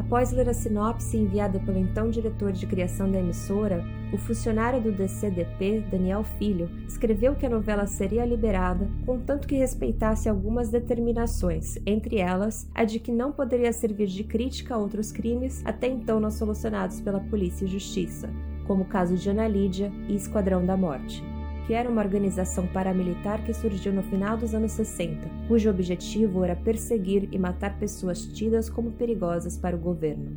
Após 0.01 0.31
ler 0.31 0.49
a 0.49 0.53
sinopse 0.53 1.15
enviada 1.15 1.59
pelo 1.59 1.77
então 1.77 2.09
diretor 2.09 2.51
de 2.51 2.65
criação 2.65 3.09
da 3.09 3.19
emissora, 3.19 3.85
o 4.11 4.17
funcionário 4.17 4.81
do 4.81 4.91
DCDP, 4.91 5.85
Daniel 5.91 6.23
Filho, 6.23 6.67
escreveu 6.87 7.35
que 7.35 7.45
a 7.45 7.49
novela 7.49 7.85
seria 7.85 8.25
liberada, 8.25 8.89
contanto 9.05 9.47
que 9.47 9.55
respeitasse 9.55 10.27
algumas 10.27 10.69
determinações, 10.69 11.77
entre 11.85 12.17
elas 12.17 12.67
a 12.73 12.83
de 12.83 12.99
que 12.99 13.11
não 13.11 13.31
poderia 13.31 13.71
servir 13.71 14.07
de 14.07 14.23
crítica 14.23 14.73
a 14.73 14.77
outros 14.79 15.11
crimes 15.11 15.61
até 15.63 15.87
então 15.87 16.19
não 16.19 16.31
solucionados 16.31 16.99
pela 16.99 17.19
Polícia 17.19 17.65
e 17.65 17.67
Justiça, 17.67 18.27
como 18.65 18.81
o 18.81 18.87
caso 18.87 19.15
de 19.15 19.29
Ana 19.29 19.47
Lídia 19.47 19.91
e 20.09 20.15
Esquadrão 20.15 20.65
da 20.65 20.75
Morte 20.75 21.30
que 21.71 21.75
era 21.75 21.89
uma 21.89 22.01
organização 22.01 22.67
paramilitar 22.67 23.41
que 23.45 23.53
surgiu 23.53 23.93
no 23.93 24.03
final 24.03 24.35
dos 24.35 24.53
anos 24.53 24.73
60, 24.73 25.25
cujo 25.47 25.69
objetivo 25.69 26.43
era 26.43 26.53
perseguir 26.53 27.29
e 27.31 27.39
matar 27.39 27.79
pessoas 27.79 28.25
tidas 28.25 28.69
como 28.69 28.91
perigosas 28.91 29.55
para 29.57 29.73
o 29.73 29.79
governo. 29.79 30.35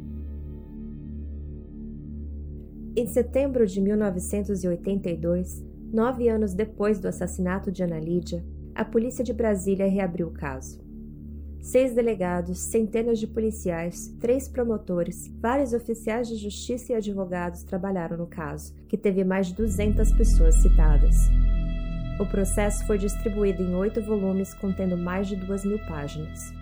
Em 2.95 3.05
setembro 3.09 3.67
de 3.67 3.81
1982, 3.81 5.61
nove 5.93 6.29
anos 6.29 6.55
depois 6.55 7.01
do 7.01 7.09
assassinato 7.09 7.73
de 7.73 7.83
Ana 7.83 7.99
Lídia, 7.99 8.45
a 8.73 8.85
polícia 8.85 9.25
de 9.25 9.33
Brasília 9.33 9.89
reabriu 9.89 10.29
o 10.29 10.33
caso 10.33 10.84
seis 11.65 11.95
delegados, 11.95 12.59
centenas 12.59 13.19
de 13.19 13.27
policiais, 13.27 14.15
três 14.21 14.47
promotores, 14.47 15.33
vários 15.41 15.73
oficiais 15.73 16.29
de 16.29 16.37
justiça 16.37 16.93
e 16.93 16.95
advogados 16.95 17.63
trabalharam 17.63 18.19
no 18.19 18.27
caso, 18.27 18.75
que 18.87 18.99
teve 18.99 19.25
mais 19.25 19.47
de 19.47 19.55
200 19.55 20.13
pessoas 20.13 20.57
citadas. 20.57 21.17
O 22.21 22.27
processo 22.27 22.87
foi 22.87 22.99
distribuído 22.99 23.63
em 23.63 23.75
oito 23.75 24.03
volumes 24.03 24.53
contendo 24.53 24.95
mais 24.95 25.27
de 25.27 25.37
duas 25.37 25.65
mil 25.65 25.79
páginas. 25.87 26.53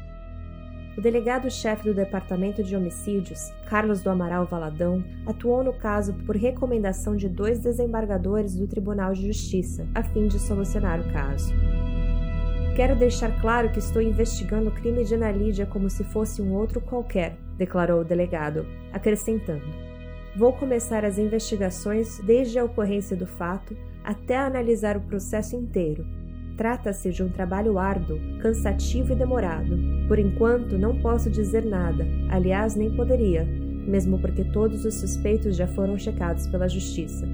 O 0.97 1.01
delegado-chefe 1.01 1.83
do 1.83 1.95
Departamento 1.95 2.63
de 2.63 2.77
Homicídios, 2.77 3.51
Carlos 3.69 4.03
do 4.03 4.11
Amaral 4.11 4.47
Valadão, 4.47 5.03
atuou 5.27 5.65
no 5.65 5.73
caso 5.73 6.15
por 6.25 6.37
recomendação 6.37 7.17
de 7.17 7.29
dois 7.29 7.59
desembargadores 7.59 8.55
do 8.55 8.69
Tribunal 8.69 9.15
de 9.15 9.27
Justiça, 9.27 9.85
a 9.97 10.05
fim 10.05 10.29
de 10.29 10.39
solucionar 10.39 11.01
o 11.01 11.13
caso. 11.13 11.53
Quero 12.75 12.97
deixar 12.97 13.39
claro 13.39 13.71
que 13.71 13.79
estou 13.79 14.01
investigando 14.01 14.71
o 14.71 14.73
crime 14.73 15.05
de 15.05 15.15
Ana 15.15 15.31
Lídia 15.31 15.67
como 15.67 15.91
se 15.91 16.03
fosse 16.05 16.41
um 16.41 16.55
outro 16.55 16.81
qualquer, 16.81 17.37
declarou 17.59 18.01
o 18.01 18.05
delegado, 18.05 18.65
acrescentando: 18.91 19.65
Vou 20.35 20.55
começar 20.55 21.05
as 21.05 21.19
investigações 21.19 22.19
desde 22.21 22.59
a 22.59 22.65
ocorrência 22.65 23.15
do 23.15 23.27
fato 23.27 23.77
até 24.03 24.39
analisar 24.39 24.97
o 24.97 25.03
processo 25.03 25.55
inteiro. 25.55 26.07
Trata-se 26.57 27.11
de 27.11 27.23
um 27.23 27.29
trabalho 27.29 27.79
árduo, 27.79 28.19
cansativo 28.41 29.13
e 29.13 29.17
demorado. 29.17 29.79
Por 30.09 30.19
enquanto, 30.19 30.79
não 30.79 30.99
posso 30.99 31.29
dizer 31.29 31.67
nada, 31.67 32.07
aliás, 32.31 32.75
nem 32.75 32.91
poderia, 32.91 33.45
mesmo 33.45 34.19
porque 34.19 34.45
todos 34.45 34.87
os 34.87 34.95
suspeitos 34.95 35.57
já 35.57 35.67
foram 35.67 35.99
checados 35.99 36.47
pela 36.47 36.69
Justiça. 36.69 37.27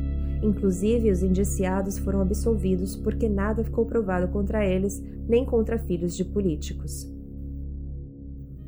Inclusive, 0.43 1.11
os 1.11 1.23
indiciados 1.23 1.99
foram 1.99 2.21
absolvidos 2.21 2.95
porque 2.95 3.29
nada 3.29 3.65
ficou 3.65 3.85
provado 3.85 4.29
contra 4.29 4.65
eles, 4.65 5.03
nem 5.29 5.45
contra 5.45 5.79
filhos 5.79 6.17
de 6.17 6.25
políticos. 6.25 7.07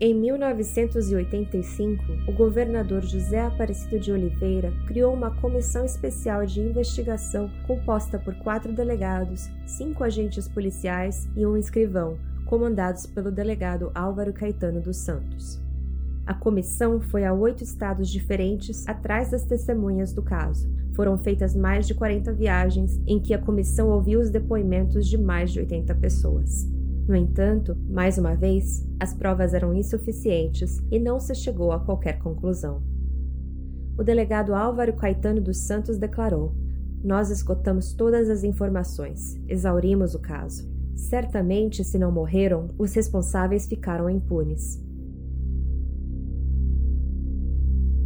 Em 0.02 0.14
1985, 0.14 2.02
o 2.26 2.32
governador 2.32 3.02
José 3.02 3.44
Aparecido 3.44 4.00
de 4.00 4.10
Oliveira 4.10 4.72
criou 4.86 5.12
uma 5.12 5.30
comissão 5.30 5.84
especial 5.84 6.46
de 6.46 6.58
investigação 6.58 7.50
composta 7.66 8.18
por 8.18 8.34
quatro 8.36 8.72
delegados, 8.72 9.50
cinco 9.66 10.02
agentes 10.02 10.48
policiais 10.48 11.28
e 11.36 11.44
um 11.44 11.54
escrivão, 11.54 12.16
comandados 12.46 13.04
pelo 13.04 13.30
delegado 13.30 13.92
Álvaro 13.94 14.32
Caetano 14.32 14.80
dos 14.80 14.96
Santos. 14.96 15.60
A 16.26 16.32
comissão 16.32 16.98
foi 17.00 17.26
a 17.26 17.34
oito 17.34 17.62
estados 17.62 18.08
diferentes 18.08 18.88
atrás 18.88 19.30
das 19.30 19.44
testemunhas 19.44 20.14
do 20.14 20.22
caso. 20.22 20.79
Foram 21.00 21.16
feitas 21.16 21.56
mais 21.56 21.86
de 21.86 21.94
40 21.94 22.30
viagens 22.34 23.00
em 23.06 23.18
que 23.18 23.32
a 23.32 23.38
comissão 23.38 23.88
ouviu 23.88 24.20
os 24.20 24.28
depoimentos 24.28 25.06
de 25.06 25.16
mais 25.16 25.50
de 25.50 25.58
80 25.60 25.94
pessoas. 25.94 26.70
No 27.08 27.16
entanto, 27.16 27.74
mais 27.88 28.18
uma 28.18 28.34
vez, 28.34 28.86
as 29.00 29.14
provas 29.14 29.54
eram 29.54 29.72
insuficientes 29.72 30.78
e 30.90 30.98
não 30.98 31.18
se 31.18 31.34
chegou 31.34 31.72
a 31.72 31.80
qualquer 31.80 32.18
conclusão. 32.18 32.82
O 33.96 34.02
delegado 34.04 34.54
Álvaro 34.54 34.92
Caetano 34.92 35.40
dos 35.40 35.56
Santos 35.60 35.96
declarou: 35.96 36.54
Nós 37.02 37.30
esgotamos 37.30 37.94
todas 37.94 38.28
as 38.28 38.44
informações, 38.44 39.40
exaurimos 39.48 40.14
o 40.14 40.18
caso. 40.18 40.70
Certamente, 40.94 41.82
se 41.82 41.98
não 41.98 42.12
morreram, 42.12 42.68
os 42.76 42.92
responsáveis 42.92 43.66
ficaram 43.66 44.10
impunes. 44.10 44.78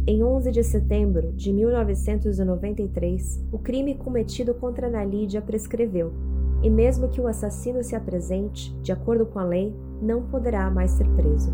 Em 0.07 0.23
11 0.23 0.51
de 0.51 0.63
setembro 0.63 1.31
de 1.33 1.51
1993, 1.51 3.43
o 3.51 3.57
crime 3.57 3.95
cometido 3.95 4.53
contra 4.53 4.85
Ana 4.85 5.03
Lídia 5.03 5.41
prescreveu, 5.41 6.13
e 6.61 6.69
mesmo 6.69 7.09
que 7.09 7.19
o 7.19 7.25
assassino 7.25 7.83
se 7.83 7.95
apresente, 7.95 8.71
de 8.83 8.91
acordo 8.91 9.25
com 9.25 9.39
a 9.39 9.43
lei, 9.43 9.75
não 9.99 10.21
poderá 10.27 10.69
mais 10.69 10.91
ser 10.91 11.09
preso. 11.15 11.51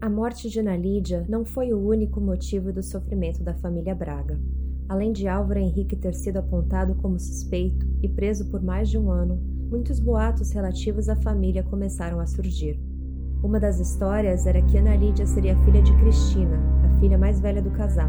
A 0.00 0.08
morte 0.08 0.48
de 0.48 0.60
Ana 0.60 0.76
Lídia 0.76 1.26
não 1.28 1.44
foi 1.44 1.72
o 1.72 1.84
único 1.84 2.20
motivo 2.20 2.72
do 2.72 2.84
sofrimento 2.84 3.42
da 3.42 3.54
família 3.54 3.96
Braga. 3.96 4.38
Além 4.88 5.10
de 5.10 5.26
Álvaro 5.26 5.58
Henrique 5.58 5.96
ter 5.96 6.14
sido 6.14 6.36
apontado 6.36 6.94
como 6.94 7.18
suspeito 7.18 7.84
e 8.00 8.08
preso 8.08 8.48
por 8.48 8.62
mais 8.62 8.88
de 8.88 8.96
um 8.96 9.10
ano, 9.10 9.40
muitos 9.68 9.98
boatos 9.98 10.52
relativos 10.52 11.08
à 11.08 11.16
família 11.16 11.64
começaram 11.64 12.20
a 12.20 12.26
surgir. 12.26 12.91
Uma 13.42 13.58
das 13.58 13.80
histórias 13.80 14.46
era 14.46 14.62
que 14.62 14.78
Ana 14.78 14.94
Lídia 14.94 15.26
seria 15.26 15.56
filha 15.64 15.82
de 15.82 15.92
Cristina, 15.96 16.60
a 16.86 17.00
filha 17.00 17.18
mais 17.18 17.40
velha 17.40 17.60
do 17.60 17.72
casal. 17.72 18.08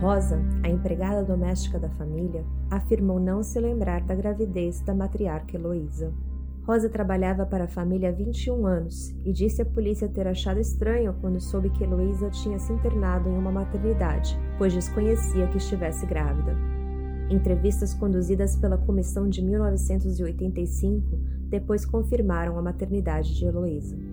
Rosa, 0.00 0.40
a 0.64 0.68
empregada 0.68 1.22
doméstica 1.22 1.78
da 1.78 1.88
família, 1.90 2.44
afirmou 2.68 3.20
não 3.20 3.40
se 3.40 3.60
lembrar 3.60 4.00
da 4.02 4.16
gravidez 4.16 4.80
da 4.80 4.92
matriarca 4.92 5.56
Heloísa. 5.56 6.12
Rosa 6.66 6.88
trabalhava 6.88 7.46
para 7.46 7.64
a 7.64 7.68
família 7.68 8.08
há 8.08 8.12
21 8.12 8.66
anos 8.66 9.14
e 9.24 9.32
disse 9.32 9.62
à 9.62 9.64
polícia 9.64 10.08
ter 10.08 10.26
achado 10.26 10.58
estranho 10.58 11.14
quando 11.20 11.40
soube 11.40 11.70
que 11.70 11.84
Heloísa 11.84 12.28
tinha 12.28 12.58
se 12.58 12.72
internado 12.72 13.28
em 13.28 13.38
uma 13.38 13.52
maternidade, 13.52 14.36
pois 14.58 14.74
desconhecia 14.74 15.46
que 15.46 15.58
estivesse 15.58 16.04
grávida. 16.04 16.56
Entrevistas 17.30 17.94
conduzidas 17.94 18.56
pela 18.56 18.76
comissão 18.76 19.28
de 19.28 19.40
1985 19.40 21.16
depois 21.48 21.86
confirmaram 21.86 22.58
a 22.58 22.62
maternidade 22.62 23.34
de 23.36 23.44
Heloísa. 23.44 24.07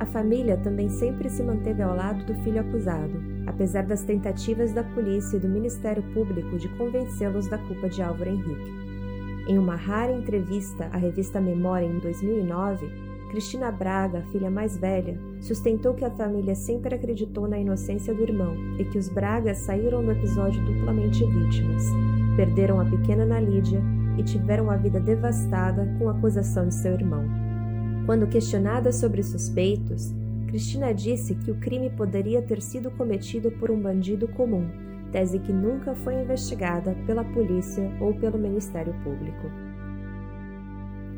A 0.00 0.06
família 0.06 0.56
também 0.56 0.88
sempre 0.88 1.28
se 1.28 1.42
manteve 1.42 1.82
ao 1.82 1.94
lado 1.94 2.24
do 2.24 2.34
filho 2.42 2.60
acusado, 2.60 3.20
apesar 3.46 3.84
das 3.84 4.04
tentativas 4.04 4.72
da 4.72 4.84
polícia 4.84 5.36
e 5.36 5.40
do 5.40 5.48
Ministério 5.48 6.02
Público 6.14 6.56
de 6.56 6.68
convencê-los 6.76 7.48
da 7.48 7.58
culpa 7.58 7.88
de 7.88 8.00
Álvaro 8.00 8.30
Henrique. 8.30 8.88
Em 9.48 9.58
uma 9.58 9.74
rara 9.74 10.12
entrevista 10.12 10.88
à 10.92 10.96
revista 10.96 11.40
Memória 11.40 11.86
em 11.86 11.98
2009, 11.98 12.86
Cristina 13.30 13.70
Braga, 13.70 14.22
filha 14.30 14.50
mais 14.50 14.76
velha, 14.76 15.18
sustentou 15.40 15.94
que 15.94 16.04
a 16.04 16.10
família 16.10 16.54
sempre 16.54 16.94
acreditou 16.94 17.48
na 17.48 17.58
inocência 17.58 18.14
do 18.14 18.22
irmão 18.22 18.54
e 18.78 18.84
que 18.84 18.98
os 18.98 19.08
Bragas 19.08 19.58
saíram 19.58 20.04
do 20.04 20.12
episódio 20.12 20.64
duplamente 20.64 21.24
vítimas. 21.24 21.82
Perderam 22.36 22.80
a 22.80 22.84
pequena 22.84 23.24
Ana 23.24 23.40
Lídia 23.40 23.82
e 24.16 24.22
tiveram 24.22 24.70
a 24.70 24.76
vida 24.76 25.00
devastada 25.00 25.88
com 25.98 26.08
a 26.08 26.12
acusação 26.12 26.68
de 26.68 26.74
seu 26.74 26.92
irmão. 26.92 27.47
Quando 28.08 28.26
questionada 28.26 28.90
sobre 28.90 29.22
suspeitos, 29.22 30.14
Cristina 30.46 30.94
disse 30.94 31.34
que 31.34 31.50
o 31.50 31.56
crime 31.56 31.90
poderia 31.90 32.40
ter 32.40 32.62
sido 32.62 32.90
cometido 32.92 33.50
por 33.50 33.70
um 33.70 33.78
bandido 33.78 34.26
comum, 34.28 34.66
tese 35.12 35.38
que 35.38 35.52
nunca 35.52 35.94
foi 35.94 36.14
investigada 36.14 36.96
pela 37.04 37.22
polícia 37.22 37.82
ou 38.00 38.14
pelo 38.14 38.38
Ministério 38.38 38.94
Público. 39.04 39.50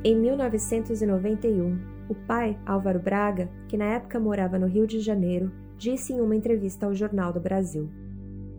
Em 0.03 0.17
1991, 0.17 1.79
o 2.09 2.15
pai, 2.27 2.59
Álvaro 2.67 2.99
Braga, 2.99 3.49
que 3.69 3.77
na 3.77 3.85
época 3.85 4.19
morava 4.19 4.59
no 4.59 4.67
Rio 4.67 4.85
de 4.85 4.99
Janeiro, 4.99 5.53
disse 5.79 6.13
em 6.13 6.21
uma 6.21 6.35
entrevista 6.35 6.87
ao 6.87 6.93
Jornal 6.93 7.33
do 7.33 7.39
Brasil: 7.39 7.89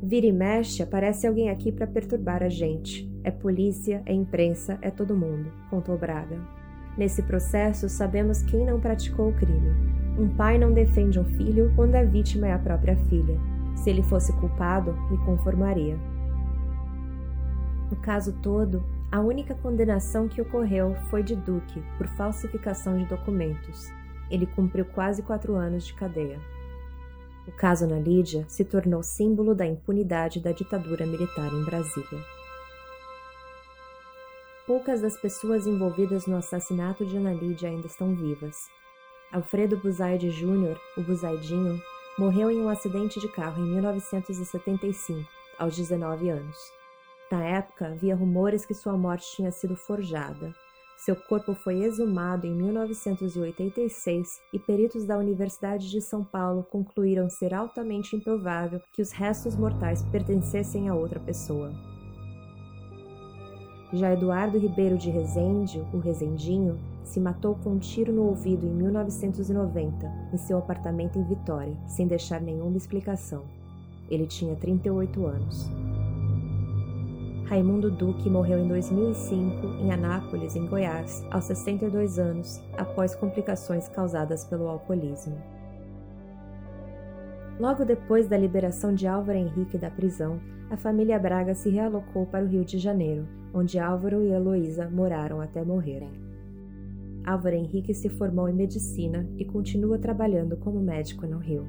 Vira 0.02 0.28
e 0.28 0.32
mexe, 0.32 0.82
aparece 0.82 1.28
alguém 1.28 1.50
aqui 1.50 1.70
para 1.70 1.86
perturbar 1.86 2.44
a 2.44 2.50
gente. 2.50 3.12
É 3.26 3.30
polícia, 3.30 4.02
é 4.06 4.14
imprensa, 4.14 4.80
é 4.82 4.90
todo 4.90 5.18
mundo, 5.18 5.52
contou 5.70 5.98
Braga. 5.98 6.61
Nesse 6.98 7.24
processo, 7.24 7.88
sabemos 7.88 8.42
quem 8.44 8.66
não 8.66 8.80
praticou 8.80 9.30
o 9.30 9.34
crime. 9.34 9.72
Um 10.18 10.28
pai 10.36 10.58
não 10.58 10.74
defende 10.74 11.20
um 11.20 11.24
filho 11.24 11.72
quando 11.76 11.96
a 11.96 12.04
vítima 12.04 12.48
é 12.48 12.54
a 12.54 12.60
própria 12.60 12.98
filha. 13.08 13.40
Se 13.76 13.90
ele 13.90 14.04
fosse 14.04 14.34
culpado, 14.34 14.94
me 15.10 15.18
conformaria. 15.20 15.98
No 17.90 17.96
caso 17.98 18.34
todo, 18.42 18.84
a 19.12 19.20
única 19.20 19.56
condenação 19.56 20.28
que 20.28 20.42
ocorreu 20.42 20.96
foi 21.10 21.24
de 21.24 21.36
Duque 21.36 21.82
por 21.98 22.08
falsificação 22.08 22.98
de 22.98 23.06
documentos. 23.06 23.90
Ele 24.30 24.46
cumpriu 24.46 24.86
quase 24.86 25.22
quatro 25.22 25.56
anos 25.56 25.86
de 25.86 25.94
cadeia. 25.94 26.40
O 27.48 27.52
caso 27.52 27.88
na 27.88 27.98
Lídia 27.98 28.46
se 28.48 28.64
tornou 28.64 29.02
símbolo 29.02 29.56
da 29.56 29.66
impunidade 29.66 30.40
da 30.40 30.52
ditadura 30.52 31.06
militar 31.06 31.52
em 31.52 31.64
Brasília 31.64 32.41
poucas 34.72 35.02
das 35.02 35.18
pessoas 35.18 35.68
envolvidas 35.68 36.26
no 36.26 36.38
assassinato 36.38 37.06
de 37.06 37.18
Ana 37.18 37.34
Lídia 37.34 37.68
ainda 37.68 37.88
estão 37.88 38.16
vivas. 38.16 38.70
Alfredo 39.30 39.76
Buzaide 39.76 40.30
Jr., 40.30 40.80
o 40.96 41.02
Buzaidinho, 41.02 41.78
morreu 42.18 42.50
em 42.50 42.62
um 42.62 42.70
acidente 42.70 43.20
de 43.20 43.28
carro 43.28 43.62
em 43.62 43.70
1975, 43.70 45.30
aos 45.60 45.76
19 45.76 46.30
anos. 46.30 46.56
Na 47.30 47.44
época, 47.44 47.88
havia 47.88 48.16
rumores 48.16 48.66
que 48.66 48.74
sua 48.74 48.94
morte 48.94 49.36
tinha 49.36 49.52
sido 49.52 49.76
forjada. 49.76 50.56
Seu 50.96 51.18
corpo 51.18 51.54
foi 51.54 51.84
exumado 51.84 52.48
em 52.48 52.56
1986 52.56 54.40
e 54.54 54.60
peritos 54.60 55.06
da 55.06 55.18
Universidade 55.18 55.92
de 55.92 56.00
São 56.00 56.24
Paulo 56.24 56.64
concluíram 56.64 57.30
ser 57.30 57.54
altamente 57.54 58.16
improvável 58.16 58.82
que 58.94 59.02
os 59.02 59.12
restos 59.12 59.54
mortais 59.54 60.02
pertencessem 60.02 60.88
a 60.88 60.96
outra 60.96 61.20
pessoa. 61.20 61.74
Já 63.94 64.14
Eduardo 64.14 64.58
Ribeiro 64.58 64.98
de 64.98 65.10
Rezende, 65.10 65.86
o 65.94 65.98
Rezendinho, 65.98 66.80
se 67.04 67.20
matou 67.20 67.56
com 67.56 67.72
um 67.72 67.80
tiro 67.80 68.14
no 68.14 68.24
ouvido 68.24 68.66
em 68.66 68.70
1990, 68.70 70.10
em 70.32 70.38
seu 70.38 70.58
apartamento 70.58 71.20
em 71.20 71.24
Vitória, 71.24 71.76
sem 71.88 72.08
deixar 72.08 72.40
nenhuma 72.40 72.78
explicação. 72.78 73.44
Ele 74.10 74.26
tinha 74.26 74.56
38 74.56 75.26
anos. 75.26 75.70
Raimundo 77.46 77.92
Duque 77.92 78.30
morreu 78.30 78.60
em 78.60 78.68
2005 78.70 79.68
em 79.82 79.92
Anápolis, 79.92 80.56
em 80.56 80.66
Goiás, 80.66 81.26
aos 81.30 81.44
62 81.44 82.18
anos, 82.18 82.62
após 82.78 83.14
complicações 83.14 83.90
causadas 83.90 84.46
pelo 84.46 84.70
alcoolismo. 84.70 85.36
Logo 87.62 87.86
depois 87.86 88.28
da 88.28 88.36
liberação 88.36 88.92
de 88.92 89.06
Álvaro 89.06 89.38
Henrique 89.38 89.78
da 89.78 89.88
prisão, 89.88 90.42
a 90.72 90.76
família 90.76 91.20
Braga 91.20 91.54
se 91.54 91.70
realocou 91.70 92.26
para 92.26 92.44
o 92.44 92.48
Rio 92.48 92.66
de 92.66 92.80
Janeiro, 92.80 93.28
onde 93.54 93.78
Álvaro 93.78 94.24
e 94.24 94.32
Heloísa 94.32 94.90
moraram 94.90 95.40
até 95.40 95.64
morrerem. 95.64 96.10
Álvaro 97.24 97.56
Henrique 97.56 97.94
se 97.94 98.10
formou 98.10 98.50
em 98.50 98.54
medicina 98.56 99.30
e 99.38 99.46
continua 99.46 100.00
trabalhando 100.00 100.58
como 100.58 100.80
médico 100.80 101.28
no 101.28 101.38
Rio. 101.38 101.68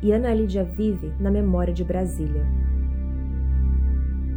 E 0.00 0.12
Ana 0.12 0.32
Lídia 0.32 0.62
vive 0.62 1.12
na 1.18 1.28
memória 1.28 1.74
de 1.74 1.82
Brasília. 1.82 2.46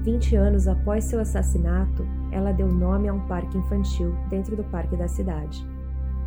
20 0.01 0.35
anos 0.35 0.67
após 0.67 1.03
seu 1.03 1.19
assassinato, 1.19 2.03
ela 2.31 2.51
deu 2.51 2.67
nome 2.67 3.07
a 3.07 3.13
um 3.13 3.27
parque 3.27 3.59
infantil 3.59 4.15
dentro 4.27 4.55
do 4.55 4.63
parque 4.63 4.97
da 4.97 5.07
cidade. 5.07 5.70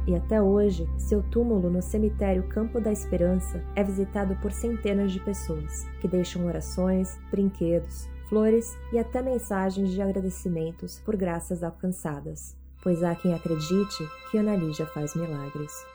E 0.07 0.15
até 0.15 0.41
hoje, 0.41 0.87
seu 0.99 1.23
túmulo 1.23 1.71
no 1.71 1.81
cemitério 1.81 2.43
Campo 2.49 2.81
da 2.81 2.93
Esperança 2.93 3.65
é 3.75 3.83
visitado 3.83 4.37
por 4.37 4.53
centenas 4.53 5.13
de 5.13 5.21
pessoas, 5.21 5.85
que 6.01 6.09
deixam 6.09 6.47
orações, 6.47 7.19
brinquedos, 7.31 8.07
flores 8.29 8.77
e 8.93 8.99
até 8.99 9.23
mensagens 9.23 9.91
de 9.91 10.03
agradecimentos 10.03 10.99
por 11.01 11.17
graças 11.17 11.63
alcançadas, 11.63 12.57
pois 12.83 13.03
há 13.03 13.15
quem 13.15 13.33
acredite 13.33 14.07
que 14.31 14.39
Ana 14.39 14.59
faz 14.93 15.15
milagres. 15.15 15.94